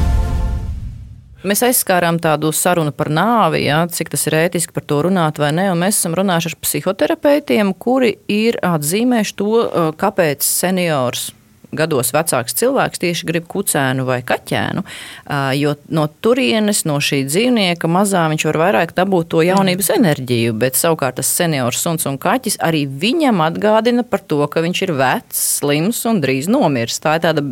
Mēs 1.41 1.63
aizskārām 1.65 2.19
tādu 2.21 2.51
sarunu 2.53 2.91
par 2.93 3.09
nāvi, 3.09 3.63
ja, 3.65 3.79
cik 3.89 4.11
tas 4.13 4.27
ir 4.29 4.35
ētiski 4.43 4.75
par 4.75 4.85
to 4.85 4.99
runāt 5.07 5.41
vai 5.41 5.49
nē. 5.57 5.71
Mēs 5.73 5.97
esam 5.97 6.13
runājuši 6.19 6.51
ar 6.51 6.57
psihoterapeitiem, 6.61 7.73
kuri 7.81 8.13
ir 8.29 8.59
atzīmējuši 8.61 9.37
to, 9.41 9.61
kāpēc 9.97 10.45
seniors 10.45 11.31
gados 11.75 12.11
vecāks 12.15 12.55
cilvēks 12.59 13.01
tieši 13.01 13.27
grib 13.27 13.47
kucēnu 13.51 14.05
vai 14.07 14.19
kaķēnu, 14.27 14.83
jo 15.57 15.75
no 15.93 16.07
turienes, 16.23 16.83
no 16.89 16.99
šī 17.03 17.23
dzīvnieka 17.27 17.89
mazā 17.91 18.25
viņš 18.31 18.47
var 18.49 18.59
vairāk 18.65 18.95
dabūt 18.97 19.31
to 19.33 19.43
jaunības 19.45 19.91
enerģiju, 19.95 20.55
bet 20.61 20.79
savukārt 20.79 21.19
tas 21.21 21.31
seniors 21.31 21.81
suns 21.81 22.07
un 22.09 22.19
kaķis 22.21 22.59
arī 22.63 22.83
viņam 22.85 23.43
atgādina 23.45 24.05
par 24.07 24.23
to, 24.23 24.41
ka 24.51 24.63
viņš 24.65 24.83
ir 24.87 24.95
vecs, 24.99 25.43
slims 25.59 26.01
un 26.09 26.21
drīz 26.23 26.49
nomirs. 26.51 26.99
Tā 27.03 27.17
ir 27.17 27.25
tāda 27.25 27.45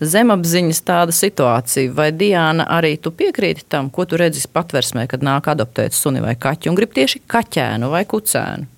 zemapziņas 0.00 0.82
tāda 0.86 1.14
situācija. 1.16 1.92
Vai 1.96 2.10
Diana 2.16 2.68
arī 2.78 2.96
tu 3.00 3.12
piekrīti 3.14 3.66
tam, 3.68 3.90
ko 3.90 4.06
tu 4.08 4.20
redzi 4.20 4.46
patversmē, 4.52 5.06
kad 5.10 5.24
nāk 5.26 5.50
adoptēt 5.52 5.96
suni 5.96 6.24
vai 6.24 6.36
kaķi 6.38 6.72
un 6.72 6.78
grib 6.78 6.96
tieši 6.96 7.24
kaķēnu 7.30 7.92
vai 7.92 8.06
kucēnu? 8.08 8.75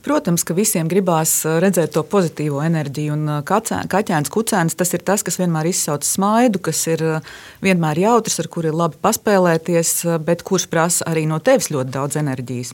Protams, 0.00 0.46
ka 0.48 0.54
visiem 0.56 0.88
gribās 0.88 1.32
uh, 1.44 1.58
redzēt 1.60 1.92
to 1.92 2.00
pozitīvo 2.08 2.62
enerģiju, 2.64 3.16
uh, 3.20 3.40
kaķēns, 3.44 4.32
kucēns 4.32 4.78
tas 4.80 4.94
ir 4.96 5.04
tas, 5.04 5.24
kas 5.26 5.36
vienmēr 5.40 5.68
izsauc 5.68 6.06
smaidu, 6.08 6.62
kas 6.70 6.80
ir 6.88 7.04
uh, 7.04 7.32
vienmēr 7.60 8.00
jautrs, 8.06 8.38
ar 8.40 8.48
kuru 8.48 8.70
ir 8.70 8.78
labi 8.80 8.96
paspēlēties, 9.04 9.92
bet 10.24 10.46
kurš 10.48 10.70
prasa 10.72 11.10
arī 11.10 11.26
no 11.28 11.36
tevis 11.44 11.68
ļoti 11.74 11.92
daudz 11.98 12.16
enerģijas. 12.22 12.72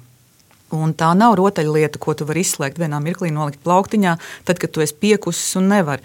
Un 0.75 0.95
tā 0.99 1.13
nav 1.19 1.35
rotaļlieta, 1.39 1.99
ko 2.03 2.15
tu 2.19 2.27
vari 2.27 2.43
izslēgt 2.47 2.79
vienā 2.83 2.99
mirklī, 3.03 3.33
nolikt 3.35 3.63
plauktiņā, 3.67 4.17
tad, 4.47 4.63
kad 4.63 4.75
tu 4.75 4.83
esi 4.83 4.95
piekusis 4.99 5.59
un 5.59 5.71
nevari. 5.71 6.03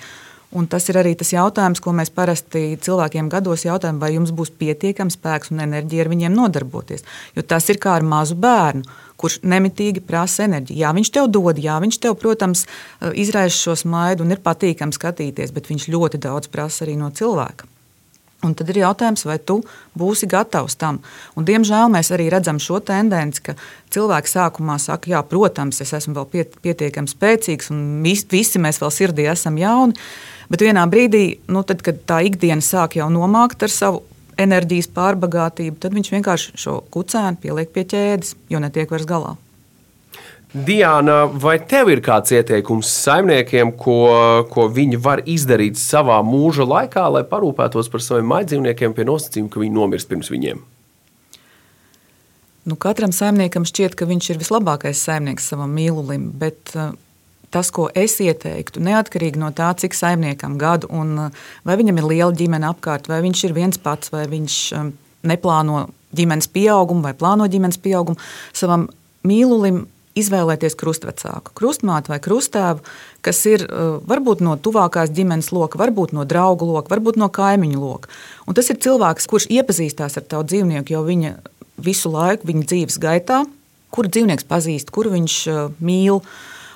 Un 0.52 0.66
tas 0.68 0.84
ir 0.92 0.98
arī 1.00 1.14
tas 1.16 1.30
jautājums, 1.32 1.80
ko 1.80 1.94
mēs 1.96 2.10
parasti 2.12 2.76
cilvēkiem 2.84 3.30
gados 3.32 3.64
jautājam, 3.64 4.02
vai 4.02 4.10
jums 4.18 4.34
būs 4.36 4.52
pietiekams 4.60 5.16
spēks 5.16 5.54
un 5.54 5.64
enerģija 5.64 6.04
ar 6.04 6.12
viņiem 6.12 6.36
nodarboties. 6.36 7.06
Jo 7.38 7.46
tas 7.48 7.70
ir 7.72 7.80
kā 7.80 7.96
ar 7.96 8.04
mazu 8.04 8.36
bērnu 8.36 8.84
kurš 9.22 9.42
nemitīgi 9.46 10.04
prasa 10.06 10.48
enerģiju. 10.48 10.80
Jā, 10.82 10.94
viņš 10.98 11.12
tev 11.14 11.30
dod, 11.34 11.60
jā, 11.62 11.78
viņš 11.84 12.00
tev, 12.02 12.18
protams, 12.22 12.66
eh, 12.66 13.12
izraisa 13.24 13.58
šo 13.58 13.76
smaidu 13.84 14.26
un 14.26 14.34
ir 14.34 14.42
patīkami 14.42 14.98
skatīties, 14.98 15.54
bet 15.54 15.70
viņš 15.70 15.92
ļoti 15.94 16.22
daudz 16.26 16.50
prasa 16.50 16.86
arī 16.86 16.98
no 16.98 17.12
cilvēka. 17.12 17.70
Un 18.42 18.56
tad 18.58 18.70
ir 18.74 18.80
jautājums, 18.82 19.22
vai 19.26 19.38
tu 19.38 19.60
būsi 19.98 20.26
gatavs 20.26 20.74
tam. 20.76 21.00
Un, 21.38 21.46
diemžēl 21.46 21.92
mēs 21.94 22.10
arī 22.10 22.26
redzam 22.34 22.58
šo 22.58 22.80
tendenci, 22.82 23.42
ka 23.46 23.54
cilvēki 23.94 24.32
sākumā 24.32 24.80
saka, 24.82 25.12
jā, 25.14 25.22
protams, 25.22 25.82
es 25.82 25.94
esmu 25.94 26.16
vēl 26.16 26.26
piet, 26.26 26.58
pietiekami 26.62 27.08
spēcīgs, 27.08 27.70
un 27.70 28.02
visi 28.02 28.58
mēs 28.58 28.82
vēl 28.82 28.90
sirdī 28.90 29.30
esam 29.30 29.58
jauni. 29.62 29.94
Bet 30.52 30.64
vienā 30.66 30.84
brīdī, 30.92 31.26
nu, 31.48 31.64
tad, 31.64 31.84
kad 31.86 32.02
tā 32.10 32.20
ikdiena 32.28 32.64
sāk 32.66 32.98
jau 33.00 33.08
nomākt 33.14 33.64
ar 33.64 33.72
savu 33.72 34.02
enerģijas 34.42 34.90
pārbagātību, 34.92 35.78
tad 35.80 35.96
viņš 35.96 36.12
vienkārši 36.12 36.60
šo 36.60 36.82
kucēnu 36.92 37.40
pieliek 37.40 37.72
pie 37.72 37.86
ķēdes, 37.88 38.36
jo 38.52 38.60
netiek 38.64 38.92
vairs 38.92 39.08
galā. 39.08 39.38
Diana, 40.52 41.30
vai 41.32 41.56
tev 41.64 41.94
ir 41.94 42.02
kāds 42.04 42.34
ieteikums 42.36 42.90
saimniekiem, 43.06 43.72
ko, 43.80 44.02
ko 44.52 44.66
viņi 44.68 44.98
var 45.00 45.22
izdarīt 45.24 45.80
savā 45.80 46.18
mūža 46.28 46.66
laikā, 46.68 47.06
lai 47.16 47.22
parūpētos 47.30 47.88
par 47.94 48.04
saviem 48.04 48.28
maidzīvniekiem 48.34 48.96
pie 48.98 49.06
nosacījuma, 49.08 49.52
ka 49.54 49.62
viņi 49.62 49.76
nomirst 49.78 50.12
pirms 50.12 50.32
viņiem? 50.34 50.60
Nu, 52.68 52.76
katram 52.76 53.16
saimniekam 53.16 53.64
šķiet, 53.66 53.96
ka 53.96 54.10
viņš 54.10 54.34
ir 54.34 54.42
vislabākais 54.44 55.00
saimnieks 55.08 55.48
savam 55.54 55.72
mīlulim, 55.74 56.28
bet 56.44 56.76
uh, 56.76 56.92
tas, 57.52 57.72
ko 57.76 57.90
es 57.96 58.18
ieteiktu, 58.24 58.82
neatkarīgi 58.84 59.40
no 59.42 59.52
tā, 59.56 59.72
cik 59.78 59.96
saimniekam 59.98 60.58
gadu, 60.62 60.90
un 60.96 61.16
uh, 61.28 61.48
vai 61.68 61.78
viņam 61.80 62.02
ir 62.02 62.10
liela 62.14 62.36
ģimene 62.36 62.70
apkārt, 62.72 63.10
vai 63.12 63.22
viņš 63.26 63.48
ir 63.48 63.56
viens 63.58 63.82
pats, 63.82 64.14
vai 64.14 64.26
viņš 64.32 64.60
um, 64.80 64.94
neplāno 65.28 65.88
ģimenes 66.16 66.50
pieaugumu 66.52 67.06
vai 67.06 67.16
plāno 67.18 67.48
ģimenes 67.52 67.80
pieaugumu, 67.82 68.20
savam 68.58 68.88
mīlulim 69.28 69.86
izvēlēties 70.18 70.76
krustvecāku, 70.80 71.54
krustmātu 71.56 72.12
vai 72.12 72.20
krustēvu, 72.24 72.84
kas 73.24 73.40
ir 73.48 73.64
uh, 73.68 73.96
varbūt 74.08 74.44
no 74.44 74.58
tuvākās 74.60 75.14
ģimenes 75.16 75.52
loka, 75.56 75.80
varbūt 75.80 76.16
no 76.18 76.26
draugu 76.28 76.68
loka, 76.68 76.92
varbūt 76.92 77.20
no 77.22 77.30
kaimiņu 77.32 77.80
loka. 77.80 78.12
Un 78.48 78.58
tas 78.58 78.68
ir 78.74 78.80
cilvēks, 78.84 79.30
kurš 79.32 79.48
iepazīstās 79.54 80.20
ar 80.20 80.28
tavu 80.28 80.48
dzīvnieku 80.52 80.96
jau 80.96 81.04
viņa 81.08 81.36
visu 81.82 82.12
laiku, 82.12 82.50
viņa 82.50 82.68
dzīves 82.68 83.00
gaitā, 83.02 83.44
kuru 83.92 84.12
dzīvnieks 84.12 84.48
pazīst, 84.50 84.92
kuru 84.92 85.14
viņš 85.16 85.38
uh, 85.52 85.62
mīl 85.80 86.20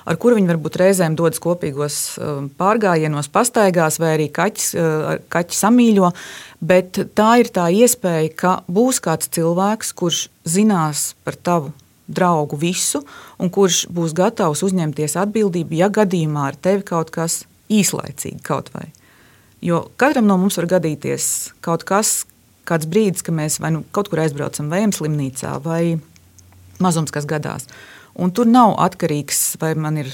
ar 0.06 0.18
kuru 0.22 0.38
viņi 0.38 0.50
varbūt 0.52 0.78
reizēm 0.80 1.16
dodas 1.18 1.42
kopīgos 1.42 1.96
um, 2.18 2.50
pārgājienos, 2.58 3.30
pastaigās, 3.34 3.98
vai 4.02 4.12
arī 4.16 4.28
kaķis, 4.34 4.68
uh, 4.78 5.08
kaķi 5.32 5.58
samīļo. 5.58 6.12
Bet 6.66 7.00
tā 7.18 7.30
ir 7.42 7.50
tā 7.54 7.66
iespēja, 7.74 8.30
ka 8.38 8.52
būs 8.70 9.02
kāds 9.04 9.30
cilvēks, 9.34 9.92
kurš 9.98 10.28
zinās 10.46 11.10
par 11.26 11.36
tavu 11.36 11.74
draugu 12.06 12.58
visu, 12.60 13.02
un 13.42 13.50
kurš 13.50 13.86
būs 13.92 14.14
gatavs 14.16 14.62
uzņemties 14.66 15.18
atbildību, 15.18 15.80
ja 15.80 15.90
gadījumā 15.90 16.52
ar 16.52 16.60
tevi 16.62 16.86
kaut 16.86 17.10
kas 17.14 17.42
īslaicīgi 17.72 18.40
kaut 18.46 18.70
vai. 18.74 18.88
Jo 19.64 19.88
katram 19.98 20.28
no 20.28 20.36
mums 20.38 20.58
var 20.60 20.68
gadīties 20.76 21.52
kaut 21.64 21.82
kas, 21.88 22.20
kāds 22.66 22.86
brīdis, 22.90 23.24
kad 23.26 23.34
mēs 23.34 23.58
vai 23.62 23.72
nu 23.74 23.82
kaut 23.94 24.10
kur 24.12 24.22
aizbraucam, 24.22 24.70
vai 24.70 24.84
ejam 24.84 24.94
slimnīcā, 24.94 25.56
vai 25.64 25.98
mazums, 26.82 27.14
kas 27.14 27.26
gadās. 27.28 27.66
Un 28.16 28.32
tur 28.32 28.48
nav 28.48 28.74
atkarīgs, 28.80 29.58
vai 29.60 29.74
man 29.76 30.00
ir 30.00 30.10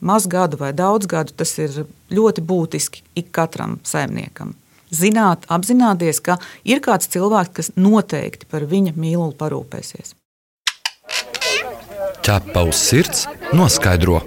maz 0.00 0.26
gadu 0.28 0.58
vai 0.60 0.72
daudz 0.76 1.08
gadu. 1.08 1.32
Tas 1.36 1.56
ir 1.62 1.86
ļoti 2.12 2.44
būtiski 2.44 3.04
ik 3.16 3.32
katram 3.32 3.78
saimniekam. 3.86 4.54
Zināt, 4.94 5.48
apzināties, 5.50 6.20
ka 6.22 6.38
ir 6.64 6.82
kāds 6.84 7.10
cilvēks, 7.10 7.54
kas 7.56 7.72
noteikti 7.74 8.46
par 8.50 8.68
viņa 8.70 8.94
mīlulu 8.94 9.34
parūpēsies. 9.40 10.14
Ķepa 12.26 12.62
uz 12.66 12.78
sirds 12.82 13.26
noskaidro. 13.54 14.20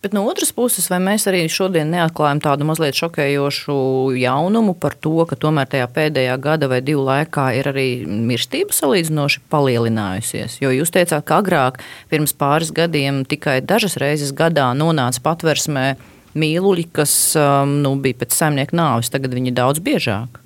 Bet 0.00 0.14
no 0.16 0.22
otras 0.24 0.48
puses, 0.56 0.86
vai 0.88 0.96
mēs 1.04 1.26
arī 1.28 1.42
šodien 1.52 1.90
neatklājam 1.92 2.38
tādu 2.40 2.64
mazliet 2.64 2.96
šokējošu 2.96 3.74
jaunumu 4.16 4.72
par 4.80 4.94
to, 4.96 5.26
ka 5.28 5.36
tomēr 5.36 5.68
tajā 5.68 5.90
pēdējā 5.92 6.38
gada 6.40 6.70
vai 6.72 6.78
divu 6.80 7.02
laikā 7.04 7.50
ir 7.58 7.68
arī 7.68 7.88
mirstība 8.08 8.72
salīdzinoši 8.72 9.42
palielinājusies? 9.52 10.56
Jo 10.64 10.72
jūs 10.72 10.94
teicāt, 10.94 11.26
ka 11.28 11.42
agrāk, 11.42 11.82
pirms 12.08 12.32
pāris 12.32 12.72
gadiem, 12.72 13.26
tikai 13.28 13.58
dažas 13.60 13.98
reizes 14.00 14.32
gadā 14.32 14.70
nonāca 14.72 15.20
patversmē 15.26 15.90
mīluļi, 16.32 16.86
kas 16.96 17.12
um, 17.36 17.82
nu, 17.84 17.92
bija 18.00 18.22
pēc 18.22 18.38
saimnieka 18.38 18.78
nāves, 18.80 19.12
tagad 19.12 19.36
viņi 19.36 19.52
ir 19.52 19.58
daudz 19.58 19.82
biežāk. 19.84 20.40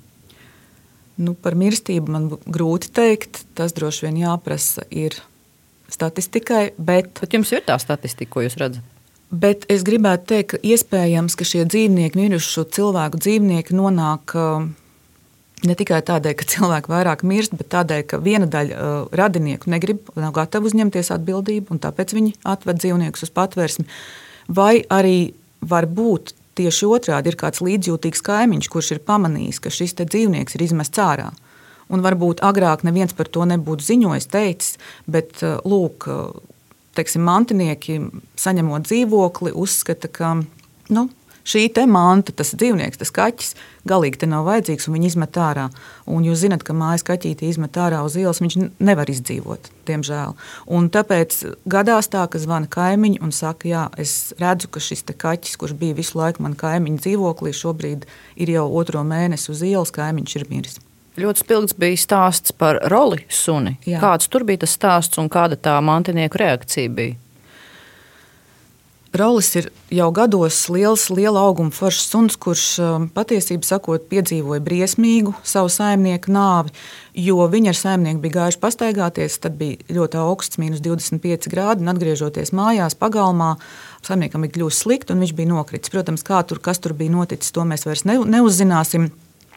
Nu, 1.15 1.31
par 1.31 1.55
mirstību 1.55 2.11
man 2.11 2.27
grūti 2.43 2.91
pateikt. 2.91 3.45
Tas 3.55 3.71
droši 3.75 4.09
vien 4.09 4.19
jāprasa 4.25 4.83
ir 4.91 5.15
statistikai. 5.87 6.73
Bet, 6.75 7.13
bet 7.21 7.39
jums 7.39 7.55
ir 7.55 7.63
tā 7.63 7.79
statistika, 7.79 8.33
ko 8.35 8.43
jūs 8.43 8.59
redzat? 8.59 8.94
Bet 9.33 9.65
es 9.73 9.81
gribētu 9.85 10.27
teikt, 10.29 10.49
ka 10.53 10.57
iespējams, 10.61 11.35
ka 11.37 11.47
šie 11.47 11.63
dzīvnieki, 11.65 12.19
mirušu 12.19 12.67
cilvēku 12.75 13.19
dzīvnieki, 13.23 13.73
nonāk 13.75 14.35
uh, 14.37 14.67
ne 15.65 15.75
tikai 15.77 16.01
tādēļ, 16.05 16.35
ka 16.37 16.47
cilvēki 16.53 16.91
vairāk 16.91 17.23
mirst, 17.27 17.55
bet 17.57 17.71
tādēļ, 17.73 18.03
ka 18.11 18.19
viena 18.21 18.47
daļa 18.51 18.77
uh, 18.77 18.95
radinieku 19.15 19.71
negrib, 19.73 20.11
nav 20.19 20.35
gatava 20.35 20.69
uzņemties 20.69 21.11
atbildību, 21.17 21.73
un 21.73 21.81
tāpēc 21.81 22.13
viņi 22.17 22.35
atved 22.53 22.81
dzīvniekus 22.83 23.25
uz 23.27 23.33
patvērsmi. 23.35 23.87
Vai 24.55 24.83
arī 24.93 25.33
var 25.65 25.89
būt 25.89 26.35
tieši 26.55 26.87
otrādi, 26.87 27.33
ir 27.33 27.39
kāds 27.39 27.63
līdzjūtīgs 27.65 28.21
kaimiņš, 28.25 28.69
kurš 28.71 28.95
ir 28.95 29.05
pamanījis, 29.07 29.59
ka 29.63 29.73
šis 29.73 29.97
dzīvnieks 30.03 30.55
ir 30.55 30.67
izmests 30.69 31.01
ārā. 31.01 31.31
Un 31.89 32.01
varbūt 32.01 32.41
agrāk 32.45 32.85
neviens 32.85 33.13
par 33.13 33.27
to 33.29 33.45
nebūtu 33.45 33.85
ziņojis, 33.85 34.29
teicis, 34.31 34.77
bet 35.09 35.41
uh, 35.41 35.57
lūk, 35.65 36.09
teiksim, 36.97 37.25
mantinieki, 37.27 37.99
saņemot 38.39 38.87
dzīvokli, 38.87 39.53
uzskata, 39.55 40.11
ka 40.11 40.33
nu, 40.93 41.07
šī 41.45 41.69
manta, 41.87 42.33
tas 42.33 42.53
dzīvnieks, 42.57 42.97
tas 42.97 43.11
kaķis, 43.13 43.53
galīgi 43.85 44.21
te 44.21 44.29
nav 44.29 44.45
vajadzīgs, 44.47 44.87
un 44.87 44.97
viņi 44.97 45.11
izmet 45.11 45.37
ārā. 45.37 45.69
Un 46.09 46.25
jūs 46.25 46.41
zināt, 46.41 46.63
ka 46.65 46.73
mājas 46.73 47.05
kaķīti 47.05 47.49
izmet 47.49 47.77
ārā 47.77 48.01
uz 48.05 48.17
ielas, 48.17 48.41
viņš 48.41 48.57
nevar 48.79 49.09
izdzīvot, 49.09 49.69
diemžēl. 49.87 50.33
Un 50.65 50.89
tāpēc 50.89 51.37
gadās 51.69 52.09
tā, 52.09 52.25
ka 52.27 52.41
zvana 52.41 52.69
kaimiņi 52.71 53.21
un 53.21 53.35
saka, 53.35 53.69
jā, 53.69 53.85
es 54.01 54.33
redzu, 54.41 54.71
ka 54.71 54.81
šis 54.81 55.05
kaķis, 55.05 55.59
kurš 55.61 55.77
bija 55.77 55.97
visu 55.97 56.17
laiku 56.19 56.45
man 56.45 56.57
kaimiņa 56.57 57.05
dzīvoklī, 57.05 57.53
šobrīd 57.53 58.09
ir 58.35 58.57
jau 58.57 58.67
otro 58.73 59.05
mēnesi 59.05 59.51
uz 59.53 59.63
ielas, 59.65 59.93
kaimiņš 59.95 60.37
ir 60.41 60.49
miris. 60.49 60.81
Ļoti 61.15 61.45
spilgts 61.45 61.75
bija 61.79 61.99
stāsts 61.99 62.51
par 62.51 62.81
roli 62.91 63.21
suni. 63.31 63.77
Jā. 63.87 64.01
Kāds 64.03 64.27
tur 64.27 64.43
bija 64.47 64.65
tas 64.65 64.73
stāsts 64.75 65.21
un 65.21 65.29
kāda 65.31 65.55
tā 65.55 65.77
mantinieku 65.83 66.41
reakcija 66.41 66.91
bija? 66.91 67.15
Rolis 69.15 69.47
ir 69.55 69.69
jau 69.95 70.09
gados 70.11 70.57
liels, 70.67 71.05
liela 71.07 71.39
auguma 71.47 71.71
foršs 71.71 72.09
suns, 72.11 72.35
kurš 72.35 72.63
um, 72.83 73.05
patiesībā 73.15 73.63
sakot, 73.63 74.09
piedzīvoja 74.11 74.59
briesmīgu 74.65 75.31
savu 75.47 75.71
saimnieku 75.71 76.33
nāvi. 76.35 76.73
Jo 77.23 77.45
viņi 77.51 77.71
ar 77.71 77.79
saimnieku 77.79 78.19
bija 78.25 78.35
gājuši 78.41 78.59
pastaigāties, 78.65 79.37
tad 79.39 79.55
bija 79.61 79.79
ļoti 79.95 80.19
augsts, 80.19 80.59
minus 80.59 80.83
25 80.83 81.47
grādi, 81.53 81.85
un 81.85 81.93
atgriežoties 81.93 82.51
mājās, 82.59 82.97
pagalmā, 82.99 83.53
saimniekam 84.03 84.43
bija 84.43 84.57
kļuvis 84.57 84.81
slikti, 84.83 85.15
un 85.15 85.23
viņš 85.23 85.33
bija 85.39 85.53
nokritis. 85.53 85.95
Protams, 85.95 86.25
kā 86.27 86.43
tur, 86.43 86.59
kas 86.59 86.83
tur 86.83 86.97
bija 86.97 87.15
noticis, 87.15 87.55
to 87.55 87.63
mēs 87.63 87.87
vairs 87.87 88.03
ne, 88.09 88.19
neuzzināsim. 88.35 89.13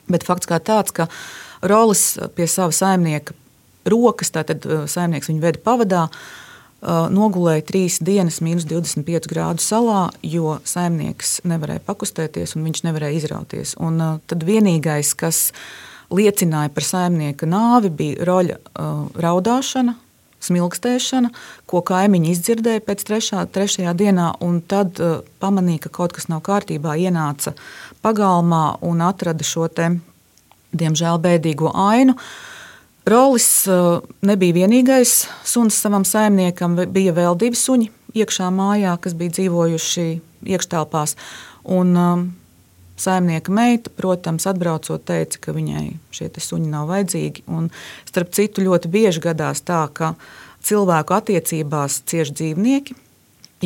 Bet 0.09 0.23
fakts 0.25 0.47
kā 0.49 0.63
tāds, 0.63 0.95
ka 0.95 1.11
Rolis 1.63 2.19
pie 2.37 2.47
sava 2.51 2.75
saimnieka 2.75 3.37
rokas, 3.89 4.33
tātad 4.35 4.67
uh, 4.69 4.85
saimnieks 4.91 5.31
viņu 5.31 5.43
veda 5.43 5.63
pavadā, 5.65 6.07
uh, 6.09 7.07
nogulēja 7.11 7.67
trīs 7.67 7.99
dienas, 8.05 8.41
minus 8.45 8.67
25 8.69 9.29
grādu 9.31 9.65
salā, 9.65 10.09
jo 10.23 10.59
saimnieks 10.65 11.41
nevarēja 11.49 11.85
pakustēties 11.87 12.57
un 12.57 12.67
viņš 12.69 12.85
nevarēja 12.87 13.19
izrauties. 13.23 13.75
Un 13.83 13.99
tad 14.27 14.45
vienīgais, 14.47 15.15
kas 15.19 15.49
liecināja 16.15 16.71
par 16.73 16.87
saimnieka 16.87 17.49
nāvi, 17.49 17.91
bija 17.91 18.29
roļa 18.29 18.61
raudāšana, 19.19 19.97
smilkstēšana, 20.39 21.33
ko 21.67 21.83
kaimiņi 21.83 22.31
izdzirdēja 22.31 22.83
pēc 22.87 23.05
trešā, 23.09 23.43
trešajā 23.51 23.95
dienā, 23.99 24.31
un 24.45 24.61
tad 24.63 25.01
uh, 25.03 25.25
pamanīja, 25.43 25.87
ka 25.89 25.95
kaut 26.01 26.15
kas 26.17 26.29
nav 26.31 26.45
kārtībā, 26.47 26.95
ienāca 26.95 27.57
pagalmā 28.05 28.79
un 28.87 29.03
atrada 29.03 29.47
šo 29.47 29.67
te 29.67 29.97
diemžēl 30.73 31.21
bēdīgo 31.23 31.73
ainu. 31.75 32.17
Rolis 33.09 33.49
uh, 33.71 34.03
nebija 34.21 34.61
vienīgais 34.61 35.23
suns 35.49 35.79
savam 35.81 36.05
saimniekam, 36.05 36.77
bija 36.93 37.15
vēl 37.17 37.39
divi 37.41 37.57
suņi 37.57 37.89
iekšā 38.19 38.51
mājā, 38.53 38.97
kas 39.01 39.15
bija 39.17 39.39
dzīvojuši 39.39 40.09
iekštelpās. 40.49 41.17
Un, 41.69 41.95
um, 41.97 42.27
saimnieka 42.99 43.53
meita, 43.55 43.91
protams, 43.97 44.47
atbraucot, 44.51 45.05
teica, 45.07 45.41
ka 45.41 45.55
viņai 45.57 45.85
šie 46.15 46.31
suņi 46.43 46.71
nav 46.73 46.89
vajadzīgi. 46.91 47.45
Un, 47.55 47.71
starp 48.09 48.33
citu, 48.37 48.65
ļoti 48.67 48.91
bieži 48.93 49.23
gadās 49.29 49.63
tā, 49.67 49.85
ka 49.93 50.15
cilvēku 50.67 51.17
attiecībās 51.17 52.03
cieši 52.09 52.37
dzīvnieki. 52.41 52.99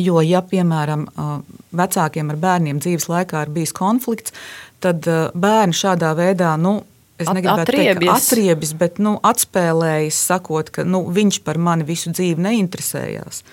Jo, 0.01 0.21
ja, 0.25 0.41
piemēram, 0.41 1.05
uh, 1.05 1.35
vecākiem 1.75 2.31
ar 2.33 2.39
bērniem 2.41 2.79
dzīves 2.81 3.09
laikā 3.11 3.43
ir 3.45 3.51
bijis 3.53 3.75
konflikts, 3.77 4.33
tad 4.81 5.05
uh, 5.09 5.27
bērni 5.37 5.77
šādā 5.77 6.15
veidā 6.17 6.55
nu, 6.57 6.79
Es 7.23 7.29
At, 7.31 7.37
negribētu 7.39 7.65
atriebjas. 7.65 7.99
teikt, 7.99 8.09
ka 8.09 8.17
atriebjas, 8.19 8.73
bet 8.79 8.99
nu, 9.03 9.17
atspēlējas, 9.31 10.23
sakot, 10.29 10.71
ka 10.75 10.85
nu, 10.87 11.05
viņš 11.15 11.41
par 11.47 11.57
mani 11.61 11.87
visu 11.87 12.11
dzīvi 12.13 12.43
neinteresējās. 12.43 13.43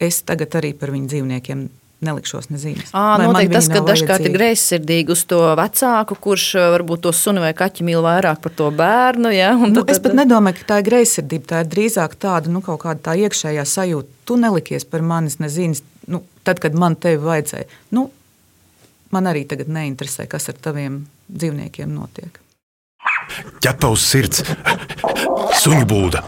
Es 0.00 0.22
tagad 0.26 0.56
arī 0.58 0.72
par 0.76 0.92
viņu 0.94 1.10
dzīvniekiem 1.12 1.68
nelikšos 2.00 2.48
nezīmes. 2.48 2.92
À, 2.96 3.18
noteikti 3.20 3.52
tas, 3.52 3.68
ka 3.68 3.82
dažkārt 3.84 4.24
ir 4.24 4.32
greizsirdīgi 4.32 5.12
uz 5.12 5.24
to 5.28 5.40
vecāku, 5.60 6.16
kurš 6.24 6.46
varbūt 6.76 7.02
to 7.04 7.12
suni 7.16 7.42
vai 7.44 7.52
kaķi 7.56 7.84
mīl 7.84 8.00
vairāk 8.04 8.40
par 8.44 8.54
to 8.56 8.70
bērnu. 8.72 9.32
Ja? 9.36 9.52
Nu, 9.60 9.82
tad- 9.82 9.92
es 9.94 10.00
pat 10.00 10.16
nedomāju, 10.16 10.62
ka 10.62 10.68
tā 10.74 10.78
ir 10.80 10.88
greizsirdība. 10.88 11.44
Tā 11.52 11.60
ir 11.64 11.68
drīzāk 11.74 12.16
tāda 12.16 12.48
nu, 12.52 12.62
kaut 12.64 12.80
kāda 12.86 13.04
tā 13.10 13.16
iekšējā 13.20 13.66
sajūta. 13.68 14.08
Tu 14.24 14.38
nelikies 14.40 14.88
par 14.88 15.04
manis 15.04 15.36
nezīmes, 15.44 15.82
nu, 16.08 16.22
tad, 16.44 16.62
kad 16.64 16.72
man 16.74 16.96
tevi 16.96 17.20
vajadzēja. 17.20 17.68
Nu, 17.92 18.08
man 19.12 19.24
arī 19.28 19.44
tagad 19.46 19.68
neinteresē, 19.68 20.26
kas 20.30 20.48
ar 20.48 20.54
taviem 20.54 21.02
dzīvniekiem 21.28 21.92
notiek. 21.92 22.40
Ķepavs 23.64 24.10
sirds, 24.12 24.44
suņu 25.62 25.86
būda. 25.90 26.24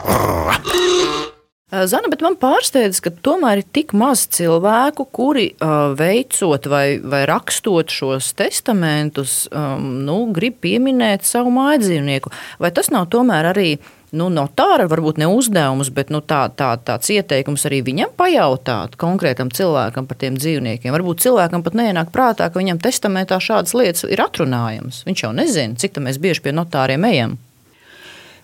Zana, 1.73 2.11
bet 2.13 2.21
man 2.21 2.35
pārsteidz, 2.37 2.99
ka 3.01 3.09
tomēr 3.25 3.63
ir 3.63 3.69
tik 3.73 3.95
maz 3.97 4.27
cilvēku, 4.37 5.07
kuri 5.09 5.47
uh, 5.55 5.95
veicot 5.97 6.69
vai, 6.69 6.99
vai 7.01 7.23
rakstot 7.29 7.89
šos 7.89 8.29
testamentus, 8.37 9.47
um, 9.49 9.87
nu, 10.05 10.19
grib 10.37 10.59
pieminēt 10.61 11.25
savu 11.25 11.49
mājdzīvnieku. 11.57 12.33
Vai 12.61 12.75
tas 12.77 12.93
nav 12.93 13.09
tomēr 13.15 13.49
arī 13.55 13.71
nu, 14.17 14.29
notāra, 14.33 14.87
varbūt 14.91 15.21
ne 15.23 15.29
uzdevums, 15.33 15.91
bet 15.95 16.13
nu, 16.13 16.21
tā, 16.25 16.45
tā, 16.57 16.75
tāds 16.81 17.11
ieteikums 17.13 17.67
arī 17.69 17.83
viņam 17.87 18.13
pajautāt 18.19 18.99
konkrētam 19.01 19.53
cilvēkam 19.55 20.09
par 20.09 20.21
tiem 20.21 20.37
dzīvniekiem? 20.41 20.93
Varbūt 20.95 21.25
cilvēkam 21.25 21.65
pat 21.65 21.79
neienāk 21.79 22.13
prātā, 22.15 22.51
ka 22.51 22.61
viņam 22.61 22.83
testamentā 22.83 23.41
šādas 23.43 23.77
lietas 23.79 24.07
ir 24.09 24.23
atrunājamas. 24.25 25.03
Viņš 25.09 25.25
jau 25.27 25.33
nezina, 25.37 25.79
cik 25.81 25.97
tā 25.97 26.05
mēs 26.05 26.21
bieži 26.23 26.45
pie 26.45 26.55
notāriem 26.57 27.09
ejam. 27.09 27.39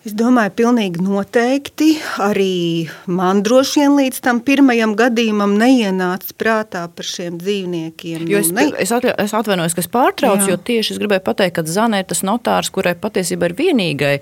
Es 0.09 0.15
domāju, 0.17 0.53
pilnīgi 0.57 1.03
noteikti 1.05 1.89
arī 2.25 2.89
man 3.13 3.43
droši 3.45 3.83
vien 3.83 3.97
līdz 3.99 4.21
tam 4.25 4.39
pirmajam 4.47 4.95
gadījumam 4.97 5.53
neienāca 5.61 6.33
prātā 6.41 6.87
par 6.89 7.05
šiem 7.05 7.37
dzīvniekiem. 7.43 8.23
Jo 8.31 8.39
es, 8.41 8.49
Nu, 8.49 8.63
ne- 8.63 8.79
es, 8.81 8.89
atļa, 8.95 9.13
es 9.21 9.35
atvainojos, 9.37 9.75
ka 9.77 9.83
es 9.85 9.89
pārtraucu, 9.93 10.47
Jā. 10.47 10.55
jo 10.55 10.57
tieši 10.57 10.95
es 10.95 11.01
gribēju 11.03 11.21
pateikt, 11.27 11.57
ka 11.59 11.65
Zana 11.69 11.99
ir 12.01 12.07
tas 12.09 12.23
notārs, 12.25 12.71
kurai 12.73 12.95
patiesībā 12.97 13.51
ir 13.51 13.55
vienīgai 13.59 14.15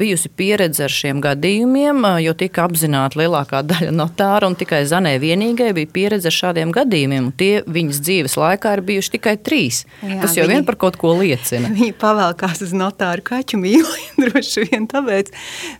bijusi 0.00 0.30
pieredze 0.32 0.86
ar 0.86 0.94
šiem 0.94 1.20
gadījumiem, 1.20 2.00
jo 2.24 2.32
tika 2.32 2.64
apzināta 2.64 3.20
lielākā 3.20 3.60
daļa 3.74 3.92
notāra, 3.92 4.48
un 4.48 4.56
tikai 4.56 4.86
Zanai 4.88 5.18
vienīgai 5.20 5.74
bija 5.76 5.92
pieredze 5.92 6.30
ar 6.32 6.36
šādiem 6.38 6.72
gadījumiem. 6.72 7.28
Tie 7.36 7.60
viņas 7.66 8.00
dzīves 8.06 8.38
laikā 8.40 8.72
ir 8.78 8.84
bijuši 8.88 9.14
tikai 9.18 9.36
trīs. 9.36 9.82
Jā, 10.00 10.22
Tas 10.24 10.38
jau 10.38 10.46
viņi- 10.48 10.54
vien 10.56 10.64
par 10.64 10.76
kaut 10.80 10.96
ko 10.96 11.12
liecina. 11.20 11.68
Viņi 11.76 11.92
pavēlkās 12.00 12.62
uz 12.64 12.72
notāru 12.72 13.20
kaķu 13.26 13.60
mīli, 13.60 14.00
droši 14.22 14.64
vien 14.70 14.88
tāpēc. 14.88 15.25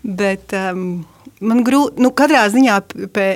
Bet 0.02 0.54
um, 0.56 1.04
man 1.40 1.64
grūti, 1.66 2.02
nu, 2.02 2.12
katrā 2.16 2.46
ziņā 2.52 2.80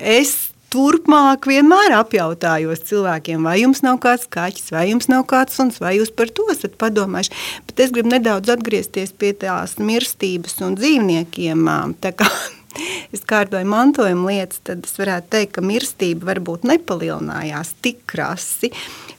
es 0.01 0.51
turpmāk 0.71 1.49
vienmēr 1.51 1.97
apjautājos 1.99 2.85
cilvēkiem, 2.87 3.43
vai 3.47 3.57
jums 3.61 3.83
nav 3.83 3.99
kāds 4.03 4.29
kaķis, 4.31 4.71
vai 4.75 4.87
jums 4.93 5.11
nav 5.11 5.25
kāds 5.31 5.59
suns, 5.59 5.81
vai 5.83 5.97
jūs 5.99 6.13
par 6.15 6.31
to 6.35 6.47
esat 6.53 6.77
padomājuši. 6.81 7.35
Bet 7.67 7.83
es 7.87 7.93
gribu 7.95 8.13
nedaudz 8.13 8.53
atgriezties 8.55 9.13
pie 9.19 9.33
tās 9.39 9.77
mirstības 9.83 10.61
un 10.67 10.79
dzīvniekiem. 10.79 11.67
Tā 12.03 12.15
kā 12.15 12.29
es 13.15 13.27
kārtoju 13.27 13.67
mantojuma 13.71 14.31
lietas, 14.31 14.63
tad 14.67 14.87
es 14.87 14.95
varētu 15.01 15.33
teikt, 15.35 15.57
ka 15.59 15.67
mirstība 15.67 16.31
varbūt 16.31 16.67
nepalielinājās 16.71 17.75
tik 17.83 18.05
krasi, 18.11 18.71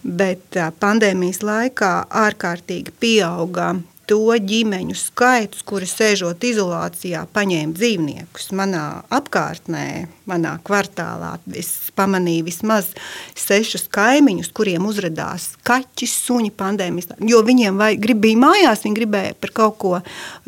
bet 0.01 0.55
pandēmijas 0.79 1.43
laikā 1.45 1.93
ārkārtīgi 2.25 2.95
pieauga 3.03 3.73
to 4.09 4.35
ģimeņu 4.35 4.95
skaits, 4.97 5.61
kuri 5.67 5.87
sēžot 5.87 6.43
izolācijā, 6.45 7.23
paņēma 7.35 7.75
dzīvniekus. 7.77 8.49
Manā 8.57 8.83
apkārtnē, 9.13 9.85
manā 10.29 10.55
kvartālā, 10.67 11.33
es 11.57 11.91
pamanīju 11.97 12.47
vismaz 12.49 12.91
sešus 13.37 13.87
kaimiņus, 13.93 14.51
kuriem 14.57 14.87
uzrādījās 14.89 15.51
kaķi, 15.67 16.09
suņi 16.11 16.53
pandēmijas. 16.59 17.13
Jo 17.27 17.43
viņiem 17.47 17.79
vai, 17.81 17.93
grib, 18.01 18.21
bija 18.25 18.41
mājās, 18.41 18.85
viņi 18.85 18.99
gribēja 18.99 19.37
par 19.41 19.55
kaut 19.61 19.77
ko 19.81 19.93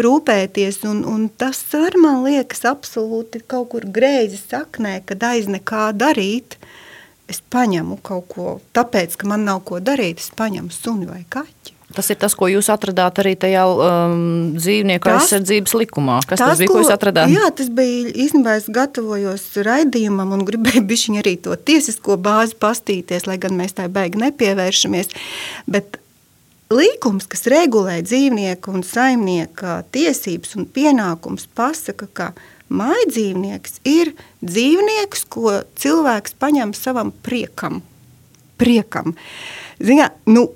rūpēties. 0.02 0.84
Un, 0.90 1.04
un 1.10 1.28
tas 1.30 1.62
arī 1.78 2.02
man 2.04 2.24
liekas 2.28 2.66
absolūti 2.70 3.44
kaut 3.48 3.72
kur 3.74 3.88
greizi 3.88 4.42
saknē, 4.42 5.00
kad 5.08 5.24
aiz 5.30 5.50
nekā 5.52 5.92
darīt. 5.98 6.58
Es 7.32 7.40
paņemu 7.54 8.02
kaut 8.04 8.28
ko, 8.34 8.50
tāpēc, 8.76 9.16
ka 9.16 9.30
man 9.32 9.48
nav 9.48 9.64
ko 9.68 9.80
darīt, 9.80 10.20
es 10.20 10.34
paņemu 10.36 10.74
suni 10.76 11.08
vai 11.08 11.24
kaķi. 11.32 11.73
Tas 11.94 12.10
ir 12.10 12.18
tas, 12.22 12.34
ko 12.38 12.48
jūs 12.50 12.70
atradāt 12.74 13.20
arī 13.22 13.36
tajā 13.40 13.64
um, 13.70 14.54
dzīvnieku 14.58 15.10
Tas- 15.10 15.24
aizsardzības 15.28 15.76
likumā. 15.84 16.20
Kas 16.26 16.42
tas, 16.42 16.54
tas 16.54 16.62
bija, 16.64 16.72
ko 16.72 16.82
jūs 16.82 16.94
atradāt? 16.94 17.34
Jā, 17.34 17.50
tas 17.56 17.70
bija 17.74 18.14
īstenībā. 18.26 18.56
Es 18.62 18.70
gatavojos 18.74 19.46
raidījumam 19.68 20.34
un 20.38 20.46
gribēju 20.48 20.86
bišķiņ 20.92 21.20
arī 21.24 21.36
to 21.46 21.58
tiesisko 21.58 22.18
bāzi 22.22 22.58
pastīties, 22.60 23.28
lai 23.30 23.38
gan 23.42 23.58
mēs 23.60 23.78
tā 23.78 23.90
beigi 23.92 24.22
nepievēršamies. 24.26 25.14
Bet 25.70 26.00
Līkums, 26.74 27.28
kas 27.30 27.44
regulē 27.52 28.00
dzīvnieku 28.02 28.72
un 28.74 28.82
saimnieka 28.88 29.84
tiesības 29.94 30.56
un 30.58 30.66
pienākumus, 30.74 31.46
pasaka, 31.54 32.08
ka 32.18 32.30
mājdzīvnieks 32.74 33.82
ir 33.86 34.14
dzīvnieks, 34.42 35.26
ko 35.30 35.60
cilvēks 35.78 36.34
paņem 36.42 36.74
savam 36.78 37.12
priekam. 37.26 37.84
priekam. 38.58 39.14
Zinā, 39.84 40.10
nu, 40.26 40.48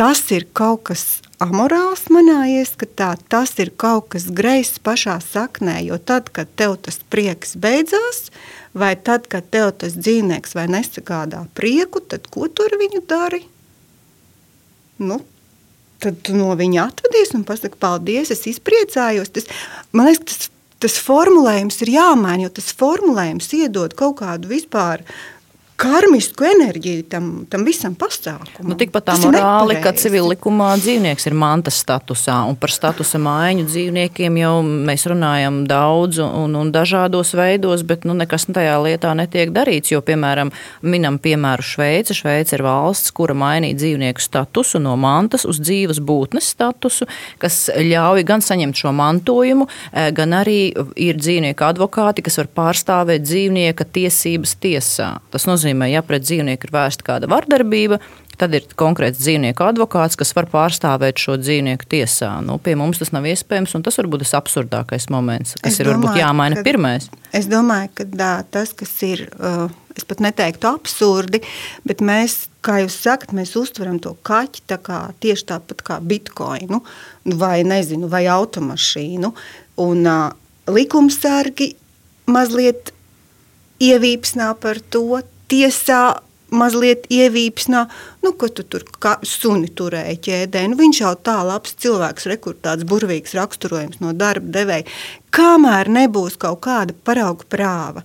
tas 0.00 0.22
ir 0.32 0.46
kaut 0.56 0.86
kas 0.88 1.02
amorāls 1.44 2.06
manā 2.08 2.46
ieskatā, 2.48 3.10
tas 3.28 3.50
ir 3.60 3.68
kaut 3.76 4.06
kas 4.14 4.30
greizs 4.32 4.78
pašā 4.80 5.18
saknē, 5.20 5.74
jo 5.84 5.98
tad, 6.00 6.30
kad 6.32 6.48
tev 6.56 6.78
tas 6.86 6.96
prieks 7.12 7.52
beidzās, 7.60 8.30
vai 8.72 8.94
tad, 8.96 9.28
kad 9.28 9.50
tev 9.52 9.74
tas 9.82 9.98
dzīvnieks 9.98 10.56
vai 10.56 10.64
nesagādā 10.72 11.42
prieku, 11.52 12.00
tad 12.00 12.30
ko 12.32 12.48
tu 12.48 12.64
ar 12.64 12.78
viņu 12.80 13.02
dari? 13.10 13.42
Nu, 15.04 15.20
tad 16.00 16.22
tu 16.24 16.36
no 16.38 16.54
viņa 16.56 16.86
atvadies 16.86 17.34
un 17.36 17.44
pasaki, 17.48 17.76
paldies, 17.80 18.32
es 18.32 18.46
izpriecājos. 18.48 19.32
Tas, 19.36 19.50
man 19.92 20.08
liekas, 20.08 20.24
tas, 20.32 20.48
tas 20.80 20.96
formulējums 21.04 21.80
ir 21.84 21.92
jāmaina, 21.98 22.46
jo 22.46 22.54
tas 22.56 22.72
formulējums 22.80 23.52
iedod 23.60 23.96
kaut 24.00 24.22
kādu 24.22 24.48
vispār 24.52 25.04
karmisku 25.80 26.44
enerģiju 26.44 27.04
tam, 27.10 27.28
tam 27.50 27.64
visam 27.64 27.94
pasākumam. 27.98 28.72
Nu, 28.72 28.76
tikpat 28.78 29.06
tā 29.08 29.16
morāli, 29.22 29.76
ka 29.78 29.90
nepareizi. 29.90 30.02
civil 30.04 30.28
likumā 30.28 30.68
dzīvnieks 30.80 31.26
ir 31.30 31.36
mantas 31.38 31.78
statusā, 31.80 32.36
un 32.48 32.58
par 32.60 32.72
statusa 32.74 33.20
maiņu 33.22 33.64
dzīvniekiem 33.68 34.36
jau 34.42 34.52
mēs 34.66 35.06
runājam 35.10 35.62
daudz 35.70 36.20
un, 36.24 36.56
un 36.60 36.72
dažādos 36.74 37.32
veidos, 37.38 37.84
bet 37.88 38.04
nu, 38.08 38.16
nekas 38.18 38.48
tajā 38.50 38.76
lietā 38.84 39.14
netiek 39.16 39.54
darīts. 39.56 39.92
Jo, 39.94 40.02
piemēram, 40.04 40.52
minam 40.82 41.16
piemēru 41.22 41.64
Šveice. 41.64 42.16
Šveice 42.16 42.58
ir 42.58 42.64
valsts, 42.66 43.14
kura 43.16 43.36
mainīja 43.38 43.78
dzīvnieku 43.80 44.20
statusu 44.20 44.82
no 44.82 44.96
mantas 45.00 45.46
uz 45.48 45.62
dzīves 45.62 46.02
būtnes 46.04 46.52
statusu, 46.52 47.08
kas 47.40 47.70
ļauj 47.76 48.26
gan 48.28 48.44
saņemt 48.44 48.76
šo 48.76 48.92
mantojumu, 48.96 49.68
eh, 49.92 50.10
gan 50.12 50.36
arī 50.42 50.60
ir 50.96 51.16
dzīvnieku 51.16 51.64
advokāti, 51.70 52.24
kas 52.26 52.36
var 52.42 52.52
pārstāvēt 52.60 53.24
dzīvnieka 53.24 53.88
tiesības 53.96 54.56
tiesā. 54.60 55.10
Tas 55.30 55.46
nozīmē, 55.48 55.69
ja 55.90 56.02
pret 56.02 56.24
dzīvnieku 56.26 56.66
ir 56.66 56.72
vērsta 56.74 57.06
kāda 57.06 57.28
vardarbība, 57.30 57.98
tad 58.40 58.54
ir 58.56 58.64
konkrēts 58.80 59.20
dzīvnieku 59.20 59.62
advokāts, 59.66 60.16
kas 60.16 60.32
var 60.34 60.46
pārstāvēt 60.48 61.20
šo 61.20 61.36
dzīvnieku 61.40 61.84
tiesā. 61.92 62.30
Nu, 62.44 62.56
pie 62.58 62.74
mums 62.80 62.98
tas 62.98 63.12
nav 63.12 63.26
iespējams, 63.28 63.74
un 63.76 63.84
tas 63.84 63.98
varbūt 64.00 64.24
tas 64.24 64.32
absurdākais 64.40 65.10
moments, 65.12 65.54
kas 65.60 65.74
Es 65.76 65.80
ir 65.82 65.90
varbūt 65.92 66.08
domāju, 66.08 66.22
jāmaina 66.24 66.56
ka- 66.56 66.64
pirmais. 66.64 67.10
Es 67.36 67.46
domāju, 67.46 67.90
ka 67.94 68.04
dā, 68.04 68.30
tas, 68.50 68.72
kas 68.72 68.94
ir, 69.06 69.26
uh, 69.38 69.68
es 69.96 70.04
pat 70.08 70.22
neteiktu 70.24 70.70
absurdi, 70.72 71.42
bet 71.84 72.00
mēs, 72.00 72.46
kā 72.64 72.80
jūs 72.82 72.96
sakat, 73.04 73.34
mēs 73.36 73.52
uztveram 73.60 74.00
to 74.00 74.16
kaķi 74.26 74.64
tā 74.72 74.78
kā, 74.80 75.02
tieši 75.20 75.46
tāpat 75.52 75.84
kā 75.84 76.00
bitkoinu 76.00 76.80
vai, 77.36 77.60
nezinu, 77.62 78.08
vai 78.08 78.24
automašīnu. 78.32 79.34
Un 79.84 80.06
uh, 80.08 80.32
likumsargi 80.70 81.74
mazliet 82.30 82.92
ievīpsnā 83.80 84.54
par 84.60 84.80
to, 84.92 85.20
tiesā 85.50 86.02
mazliet 86.50 87.06
ievīpsnā, 87.12 87.84
nu, 88.24 88.32
ko 88.34 88.50
tu 88.50 88.64
tur 88.66 88.84
kā 89.02 89.16
suni 89.26 89.70
turēji 89.76 90.18
ķēdē. 90.26 90.64
Nu, 90.70 90.78
viņš 90.80 91.02
jau 91.02 91.14
tā 91.28 91.38
labs 91.46 91.76
cilvēks, 91.82 92.28
rekurtāts, 92.32 92.86
burvīgs 92.90 93.36
raksturojums 93.38 94.00
no 94.02 94.14
darba 94.16 94.52
devēja. 94.58 94.88
Kamēr 95.34 95.90
nebūs 95.92 96.38
kaut 96.42 96.62
kāda 96.66 96.96
parauga 97.06 97.46
prāva, 97.50 98.04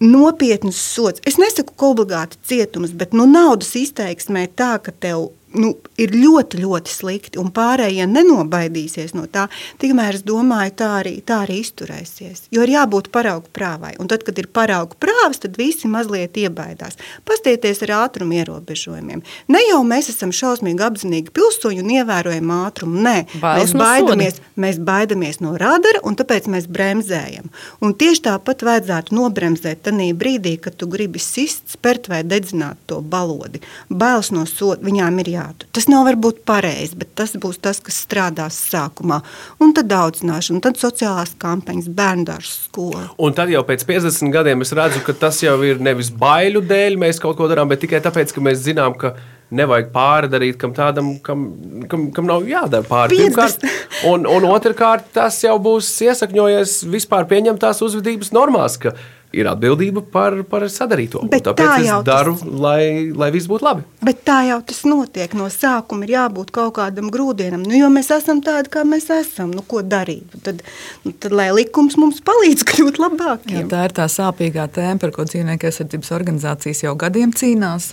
nopietnas 0.00 0.80
sots. 0.80 1.22
Es 1.28 1.38
nesaku, 1.40 1.74
ka 1.76 1.92
obligāti 1.92 2.40
cietums, 2.48 2.94
bet 2.96 3.16
nu, 3.16 3.28
naudas 3.28 3.74
izteiksmē 3.78 4.48
tā, 4.56 4.76
ka 4.82 4.94
tev 4.94 5.28
nu, 5.60 5.74
ir 6.00 6.14
ļoti, 6.14 6.60
ļoti 6.62 6.92
slikti, 6.92 7.40
un 7.40 7.50
pārējie 7.54 8.06
nenobaidīsies 8.08 9.14
no 9.16 9.26
tā. 9.30 9.46
Tikmēr 9.82 10.18
es 10.18 10.24
domāju, 10.26 10.74
tā 10.78 10.90
arī, 11.00 11.14
tā 11.26 11.42
arī 11.44 11.60
izturēsies. 11.62 12.46
Jo 12.54 12.64
ir 12.64 12.74
jābūt 12.74 13.10
paraugu 13.14 13.50
prāvai. 13.54 13.94
Un 14.00 14.10
tad, 14.10 14.24
kad 14.26 14.38
ir 14.40 14.48
paraugu 14.54 14.98
prāvas, 15.00 15.40
tad 15.42 15.58
visi 15.60 15.90
mazliet 15.90 16.38
iebaidās. 16.38 16.98
Pastieties 17.28 17.82
ar 17.86 17.94
ātrumu 18.04 18.38
ierobežojumiem. 18.38 19.22
Ne 19.52 19.62
jau 19.66 19.80
mēs 19.86 20.10
esam 20.12 20.32
šausmīgi 20.34 20.84
apzinīgi 20.84 21.34
pilsoņi 21.34 21.82
un 21.84 21.92
ievērojam 21.98 22.54
ātrumu. 22.58 23.02
Nē, 23.04 23.16
Bailes 23.42 23.72
mēs 23.72 23.74
no 23.74 23.84
baidamies, 23.84 24.40
mēs 24.58 24.80
baidamies 24.82 25.40
no 25.44 25.54
radara, 25.60 26.02
un 26.06 26.18
tāpēc 26.18 26.48
mēs 26.52 26.68
bremzējam. 26.72 27.50
Un 27.84 27.94
tieši 27.98 28.24
tāpat 28.28 28.64
vajadzētu 28.66 29.16
nobremzēt 29.18 29.84
tajā 29.86 30.14
brīdī, 30.18 30.56
kad 30.62 30.76
tu 30.78 30.88
gribi 30.90 31.20
sist, 31.22 31.64
spērt 31.74 32.08
vai 32.10 32.22
dedzināt 32.26 32.80
to 32.90 33.00
balodi. 33.02 33.62
Bailes 33.88 34.32
no 34.34 34.44
soda 34.48 34.84
viņām 34.84 35.22
ir 35.22 35.32
jātur. 35.48 35.70
Tas 35.74 35.88
nav 35.90 36.06
varbūt 36.08 36.42
pareizi, 36.48 36.96
bet 37.00 37.14
tas 37.18 37.34
būs 37.40 37.60
tas, 37.64 37.80
kas 37.84 37.98
strādās 38.04 38.58
sākumā. 38.70 39.20
Un 39.64 39.74
tad 39.76 39.92
audzināšana, 39.94 40.58
un 40.58 40.64
tad 40.64 40.80
sociālās 40.80 41.34
kampaņas, 41.40 41.90
bērndārs, 41.98 42.52
skola. 42.68 43.08
Un 43.18 43.34
tad 43.36 43.52
jau 43.52 43.64
pēc 43.66 43.86
50 43.88 44.34
gadiem 44.34 44.62
es 44.64 44.74
redzu, 44.76 45.02
ka 45.06 45.16
tas 45.26 45.40
jau 45.44 45.56
ir 45.66 45.82
nevis 45.82 46.12
baiļu 46.14 46.64
dēļ, 46.68 47.00
mēs 47.00 47.22
kaut 47.22 47.40
ko 47.40 47.50
darām, 47.50 47.72
bet 47.72 47.82
tikai 47.84 48.02
tāpēc, 48.04 48.34
ka 48.34 48.44
mēs 48.44 48.62
zinām, 48.68 48.96
ka 48.98 49.16
nevajag 49.54 49.92
pārdarīt 49.94 50.58
kam 50.60 50.74
tādam, 50.76 51.14
kam, 51.24 51.46
kam, 51.88 52.08
kam 52.12 52.26
nav 52.28 52.44
jādara 52.48 52.84
pāri. 52.84 53.16
50. 53.16 53.24
Pirmkārt, 53.24 53.64
un, 54.10 54.26
un 54.28 54.48
otrkārt, 54.50 55.08
tas 55.16 55.40
jau 55.44 55.56
būs 55.62 55.88
iesakņojies 56.04 56.82
vispār 56.92 57.28
pieņemtās 57.30 57.80
uzvedības 57.86 58.34
normās, 58.36 58.76
ka 58.82 58.92
ir 59.36 59.44
atbildība 59.50 60.00
par, 60.12 60.36
par 60.48 60.62
sadarīto. 60.72 61.20
Bet 61.28 61.44
Tāpēc 61.44 61.66
tā 61.68 61.74
es 61.82 61.86
jau 61.88 61.98
tas- 62.02 62.06
daru, 62.08 62.32
lai, 62.64 63.10
lai 63.12 63.28
viss 63.34 63.46
būtu 63.50 63.66
labi. 63.66 63.82
Bet 64.04 64.22
tā 64.24 64.38
jau 64.48 64.60
tas 64.64 64.80
notiek. 64.88 65.34
No 65.36 65.50
sākuma 65.52 66.06
ir 66.08 66.14
jābūt 66.16 66.50
kaut 66.54 66.74
kādam 66.78 67.10
grūdienam. 67.12 67.66
Nu, 67.66 67.76
jo 67.76 67.90
mēs 67.92 68.08
esam 68.16 68.40
tādi, 68.42 68.70
kā 68.72 68.84
mēs 68.88 69.10
esam. 69.12 69.50
Nu, 69.52 69.60
ko 69.68 69.82
darīt? 69.82 70.24
Tad, 70.42 70.62
nu, 71.04 71.12
tad, 71.12 71.32
lai 71.36 71.50
likums 71.52 71.98
mums 72.00 72.22
palīdz 72.24 72.64
kļūt 72.72 72.96
Jā, 72.98 73.04
labākiem. 73.04 73.68
tā 73.68 73.84
ir 73.84 73.92
tā 74.00 74.08
sāpīgā 74.08 74.64
tēma, 74.72 74.98
par 75.04 75.10
ko 75.12 75.24
dzīvnieku 75.28 75.68
aizsardzības 75.68 76.12
organizācijas 76.16 76.82
jau 76.88 76.96
gadiem 76.96 77.32
cīnās 77.36 77.92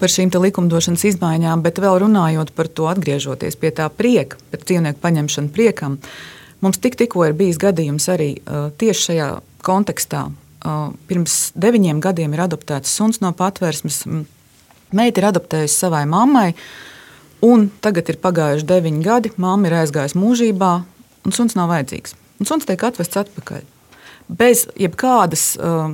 par 0.00 0.08
šīm 0.10 0.32
te 0.32 0.38
likumdošanas 0.40 1.04
izmaiņām, 1.12 1.60
bet 1.62 1.76
vēl 1.78 2.00
runājot 2.02 2.50
par 2.56 2.66
to, 2.72 2.88
atgriežoties 2.90 3.54
pie 3.60 3.70
tā 3.70 3.86
prieka, 3.92 4.36
pēc 4.50 4.64
dzīvnieku 4.66 4.98
paņemšanu 5.04 5.52
priekam, 5.54 5.98
mums 6.64 6.80
tik, 6.82 6.96
tikko 6.98 7.28
ir 7.28 7.36
bijis 7.38 7.60
gadījums 7.62 8.08
arī 8.10 8.30
uh, 8.40 8.70
tieši 8.80 9.04
šajā 9.10 9.28
kontekstā. 9.62 10.24
Pirms 10.60 11.38
deviņiem 11.56 12.02
gadiem 12.04 12.36
ir 12.36 12.44
adoptēts 12.44 12.92
suns 12.92 13.22
no 13.24 13.32
patvērsmes. 13.36 14.02
Meita 14.96 15.22
ir 15.22 15.28
adoptējusi 15.30 15.76
savai 15.86 16.04
mammai, 16.10 16.50
un 17.46 17.68
tagad 17.80 18.10
ir 18.10 18.20
pagājuši 18.22 18.68
deviņi 18.68 19.04
gadi. 19.06 19.34
Māma 19.40 19.70
ir 19.70 19.78
aizgājusi 19.80 20.18
mūžībā, 20.20 20.72
un 21.24 21.36
suns 21.36 21.56
nav 21.56 21.70
vajadzīgs. 21.72 22.16
Un 22.40 22.48
suns 22.48 22.68
tiek 22.68 22.88
atvests 22.88 23.20
atpakaļ 23.20 23.68
bez 24.30 24.66
jebkādas 24.78 25.44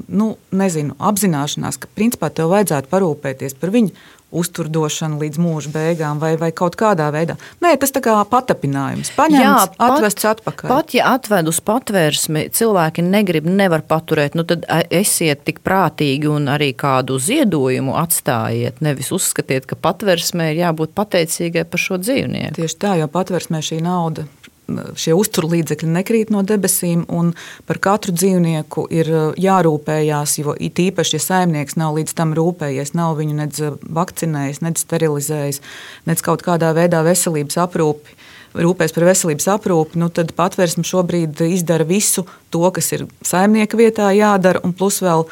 nu, 0.09 0.35
nezinu, 0.53 0.97
apzināšanās, 1.01 1.79
ka 1.81 1.91
principā 1.97 2.31
tev 2.35 2.53
vajadzētu 2.53 2.91
parūpēties 2.93 3.57
par 3.61 3.73
viņu 3.75 3.95
uzturdošanu 4.37 5.21
līdz 5.23 5.41
mūža 5.43 5.73
beigām 5.75 6.21
vai, 6.23 6.35
vai 6.41 6.53
kaut 6.57 6.77
kādā 6.79 7.09
veidā. 7.15 7.39
Nē, 7.65 7.75
tas 7.81 7.95
tā 7.95 8.03
kā 8.05 8.15
patapinājums. 8.31 9.13
Paņemts, 9.17 9.77
atvests 9.89 10.29
atpakaļ. 10.33 10.71
Pat 10.71 10.95
ja 10.97 11.11
atved 11.17 11.51
uz 11.51 11.61
patvērsmi, 11.65 12.47
cilvēki 12.57 13.05
negrib, 13.07 13.49
nevar 13.49 13.85
paturēt, 13.87 14.37
nu 14.39 14.47
tad 14.49 14.67
esiet 14.91 15.45
tik 15.49 15.63
prātīgi 15.67 16.31
un 16.31 16.51
arī 16.53 16.73
kādu 16.77 17.19
ziedojumu 17.23 17.97
atstājiet. 17.99 18.83
Nevis 18.85 19.13
uzskatiet, 19.17 19.69
ka 19.69 19.79
patvērsmē 19.81 20.53
ir 20.53 20.65
jābūt 20.67 20.95
pateicīgai 20.97 21.67
par 21.71 21.83
šo 21.83 22.01
dzīvnieku. 22.03 22.57
Tieši 22.61 22.81
tā, 22.83 22.97
jo 23.01 23.11
patvērsmē 23.13 23.63
šī 23.65 23.83
nauda. 23.85 24.27
Šie 24.67 25.13
uzturlīdzekļi 25.15 25.89
nekrīt 25.95 26.31
no 26.35 26.41
debesīm, 26.43 27.05
un 27.07 27.31
par 27.69 27.79
katru 27.83 28.11
dzīvnieku 28.17 28.89
ir 28.91 29.11
uh, 29.13 29.27
jārūpējās. 29.39 30.33
Jo 30.41 30.57
it 30.59 30.81
īpaši, 30.83 31.15
ja 31.15 31.23
saimnieks 31.23 31.79
nav 31.79 31.95
līdz 32.01 32.17
tam 32.19 32.35
rūpējies, 32.35 32.91
nav 32.99 33.15
viņu 33.21 33.37
nedz 33.39 33.63
vakcinējis, 33.99 34.63
nedz 34.67 34.83
sterilizējis, 34.83 35.63
nedz 36.11 36.25
kaut 36.27 36.43
kādā 36.47 36.73
veidā 36.75 37.05
veselības 37.07 37.61
aprūpi, 37.63 38.17
rūpēs 38.59 38.95
par 38.97 39.07
veselības 39.07 39.47
aprūpi, 39.55 40.01
nu 40.03 40.11
tad 40.11 40.33
patvērsme 40.37 40.83
šobrīd 40.87 41.45
izdara 41.47 41.87
visu 41.87 42.27
to, 42.51 42.65
kas 42.75 42.91
ir 42.97 43.07
saimnieka 43.27 43.79
vietā 43.79 44.11
jādara, 44.17 44.63
un 44.67 44.75
plus 44.75 44.99
vēl 45.05 45.29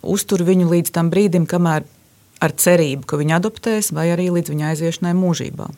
uztur 0.00 0.46
viņu 0.48 0.70
līdz 0.72 0.94
tam 0.96 1.12
brīdim, 1.12 1.44
kamēr 1.50 1.84
ar 2.40 2.54
cerību, 2.54 3.04
ka 3.08 3.18
viņu 3.20 3.36
adoptēs, 3.36 3.92
vai 3.92 4.08
arī 4.14 4.30
līdz 4.32 4.54
viņa 4.54 4.72
aiziešanai 4.72 5.14
mūžībā. 5.18 5.68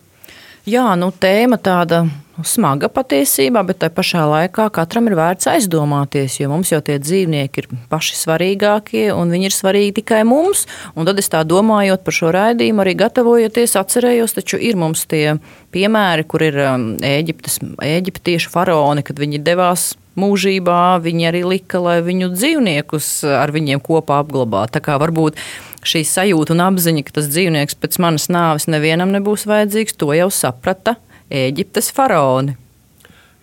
Jā, 0.69 0.91
nu, 1.01 1.09
tēma 1.09 1.57
tāda 1.57 2.03
smaga 2.47 2.89
patiesībā, 2.93 3.63
bet 3.67 3.81
tajā 3.83 3.93
pašā 3.97 4.25
laikā 4.29 4.67
katram 4.75 5.09
ir 5.09 5.17
vērts 5.19 5.49
aizdomāties, 5.51 6.39
jo 6.41 6.51
mums 6.53 6.73
jau 6.73 6.81
tie 6.85 6.99
dzīvnieki 7.01 7.63
ir 7.63 7.69
paši 7.93 8.17
svarīgākie, 8.19 9.07
un 9.15 9.33
viņi 9.33 9.49
ir 9.49 9.57
svarīgi 9.57 9.97
tikai 10.01 10.23
mums. 10.29 10.67
Un 10.95 11.09
tad 11.09 11.21
es 11.21 11.31
tā 11.33 11.43
domājot 11.49 12.05
par 12.05 12.17
šo 12.17 12.33
raidījumu, 12.37 12.85
arī 12.85 12.97
gatavojoties, 13.01 13.77
atcerējos, 13.81 14.37
taču 14.37 14.61
ir 14.61 14.79
mums 14.81 15.07
tie 15.11 15.39
piemēri, 15.75 16.29
kur 16.29 16.45
ir 16.45 16.61
um, 16.67 16.87
Ēģiptes, 17.01 17.61
eģiptiešu 17.85 18.53
faraoni, 18.53 19.05
kad 19.07 19.21
viņi 19.21 19.43
devās 19.45 19.95
mūžībā, 20.19 21.01
viņi 21.05 21.29
arī 21.31 21.43
lika, 21.47 21.81
lai 21.83 21.99
viņu 22.07 22.33
dzīvniekus 22.35 23.11
ar 23.31 23.53
viņiem 23.55 23.83
kopā 23.85 24.21
apglabātu. 24.25 24.79
Tā 24.79 24.85
kā 24.85 24.99
varbūt 25.01 25.39
šī 25.87 26.03
sajūta 26.07 26.55
un 26.57 26.65
apziņa, 26.67 27.05
ka 27.07 27.17
tas 27.21 27.31
dzīvnieks 27.31 27.79
pēc 27.81 28.01
manas 28.03 28.29
nāves 28.33 28.69
nevienam 28.71 29.13
nebūs 29.15 29.47
vajadzīgs, 29.51 29.97
to 30.01 30.13
jau 30.17 30.29
saprata 30.35 30.99
Eģiptes 31.31 31.93
faraoni. 31.95 32.57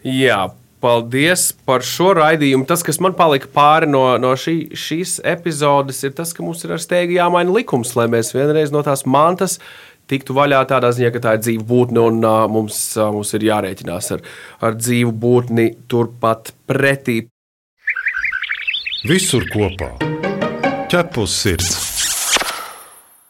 Jā, 0.04 0.50
paldies 0.84 1.50
par 1.68 1.86
šo 1.86 2.12
raidījumu. 2.18 2.68
Tas, 2.70 2.84
kas 2.86 3.00
man 3.04 3.16
palika 3.18 3.50
pāri 3.54 3.90
no, 3.90 4.04
no 4.22 4.34
šī, 4.38 4.76
šīs 4.78 5.18
epizodes, 5.28 6.04
ir 6.06 6.14
tas, 6.18 6.34
ka 6.36 6.46
mums 6.46 6.64
ir 6.68 6.76
ar 6.76 6.84
steigu 6.84 7.18
jāmaina 7.18 7.56
likums, 7.56 7.96
lai 7.98 8.10
mēs 8.12 8.34
vienreiz 8.36 8.74
no 8.76 8.84
tās 8.86 9.06
mantas 9.08 9.58
tiktu 10.10 10.36
vaļā 10.38 10.62
tādā 10.70 10.92
ziņā, 10.96 11.12
ka 11.14 11.24
tā 11.24 11.36
ir 11.38 11.44
dzīva 11.46 11.66
būtne 11.68 12.06
un 12.12 12.22
uh, 12.24 12.46
mums, 12.52 12.80
uh, 12.98 13.10
mums 13.16 13.34
ir 13.38 13.48
jārēķinās 13.50 14.14
ar, 14.16 14.24
ar 14.64 14.78
dzīvu 14.80 15.14
būtni 15.14 15.70
turpat 15.92 16.54
pretī. 16.70 17.26
Visur 19.08 19.46
kopā- 19.54 19.94
ķepus 20.92 21.38
sirds. 21.44 21.76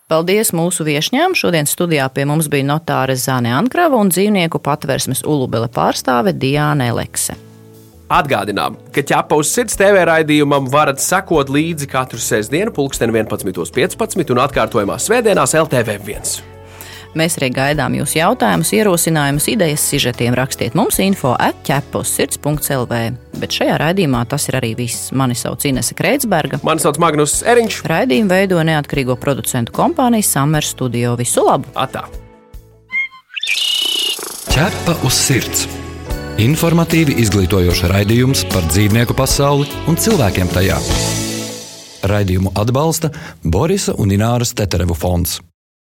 Paldies 0.07 0.53
mūsu 0.55 0.85
viesņām. 0.87 1.33
Šodien 1.35 1.67
studijā 1.67 2.05
pie 2.15 2.23
mums 2.23 2.47
bija 2.47 2.63
notāre 2.63 3.17
Zāne 3.19 3.51
Ankrava 3.51 3.99
un 3.99 4.07
dzīvnieku 4.07 4.61
patversmes 4.63 5.25
Ulubele 5.27 5.67
pārstāve 5.67 6.31
Diāna 6.31 6.87
Elekse. 6.93 7.35
Atgādinām, 8.07 8.77
ka 8.95 9.03
ķepa 9.03 9.35
uz 9.35 9.51
sirds 9.51 9.75
TV 9.75 10.05
raidījumam 10.07 10.69
varat 10.71 11.03
sekot 11.03 11.51
līdzi 11.51 11.91
katru 11.91 12.23
sestdienu, 12.23 12.71
pulksten 12.71 13.11
11.15 13.11 14.31
un 14.31 14.45
atkārtojumā 14.47 14.95
svētdienās 14.95 15.57
LTV1. 15.59 16.56
Mēs 17.17 17.39
arī 17.39 17.49
gaidām 17.55 17.95
jūsu 17.97 18.19
jautājumus, 18.19 18.73
ierosinājumus, 18.77 19.47
idejas, 19.49 19.85
sižetiem. 19.89 20.35
Rakstiet 20.37 20.77
mums 20.77 20.99
info 21.01 21.33
atķepus 21.33 22.13
sirds.lv. 22.19 22.99
Bet 23.37 23.57
šajā 23.57 23.79
raidījumā 23.81 24.23
tas 24.29 24.47
ir 24.51 24.59
arī 24.59 24.73
viss. 24.77 25.09
Mani 25.17 25.37
sauc 25.37 25.65
Inese 25.65 25.97
Kreitsberga. 25.97 26.61
Mani 26.67 26.83
sauc 26.83 26.99
Magnus 27.01 27.39
Eriņš. 27.47 27.81
Raidījumu 27.89 28.33
veido 28.33 28.61
neatkarīgo 28.69 29.17
producentu 29.21 29.73
kompānija 29.75 30.25
Summer 30.25 30.65
Studio. 30.65 31.15
Visu 31.17 31.45
labu! 31.47 31.73
Atā! 31.77 32.05
Ķepa 34.53 34.99
uz 35.05 35.17
sirds! 35.17 35.67
Informatīvi 36.37 37.15
izglītojoši 37.23 37.87
raidījums 37.89 38.43
par 38.51 38.65
dzīvnieku 38.69 39.15
pasauli 39.17 39.65
un 39.89 39.97
cilvēkiem 39.97 40.51
tajā. 40.53 40.77
Raidījumu 42.05 42.53
atbalsta 42.53 43.09
Borisa 43.41 43.95
un 43.97 44.13
Ināras 44.13 44.53
Teterevu 44.57 44.93
fonds. 44.93 45.39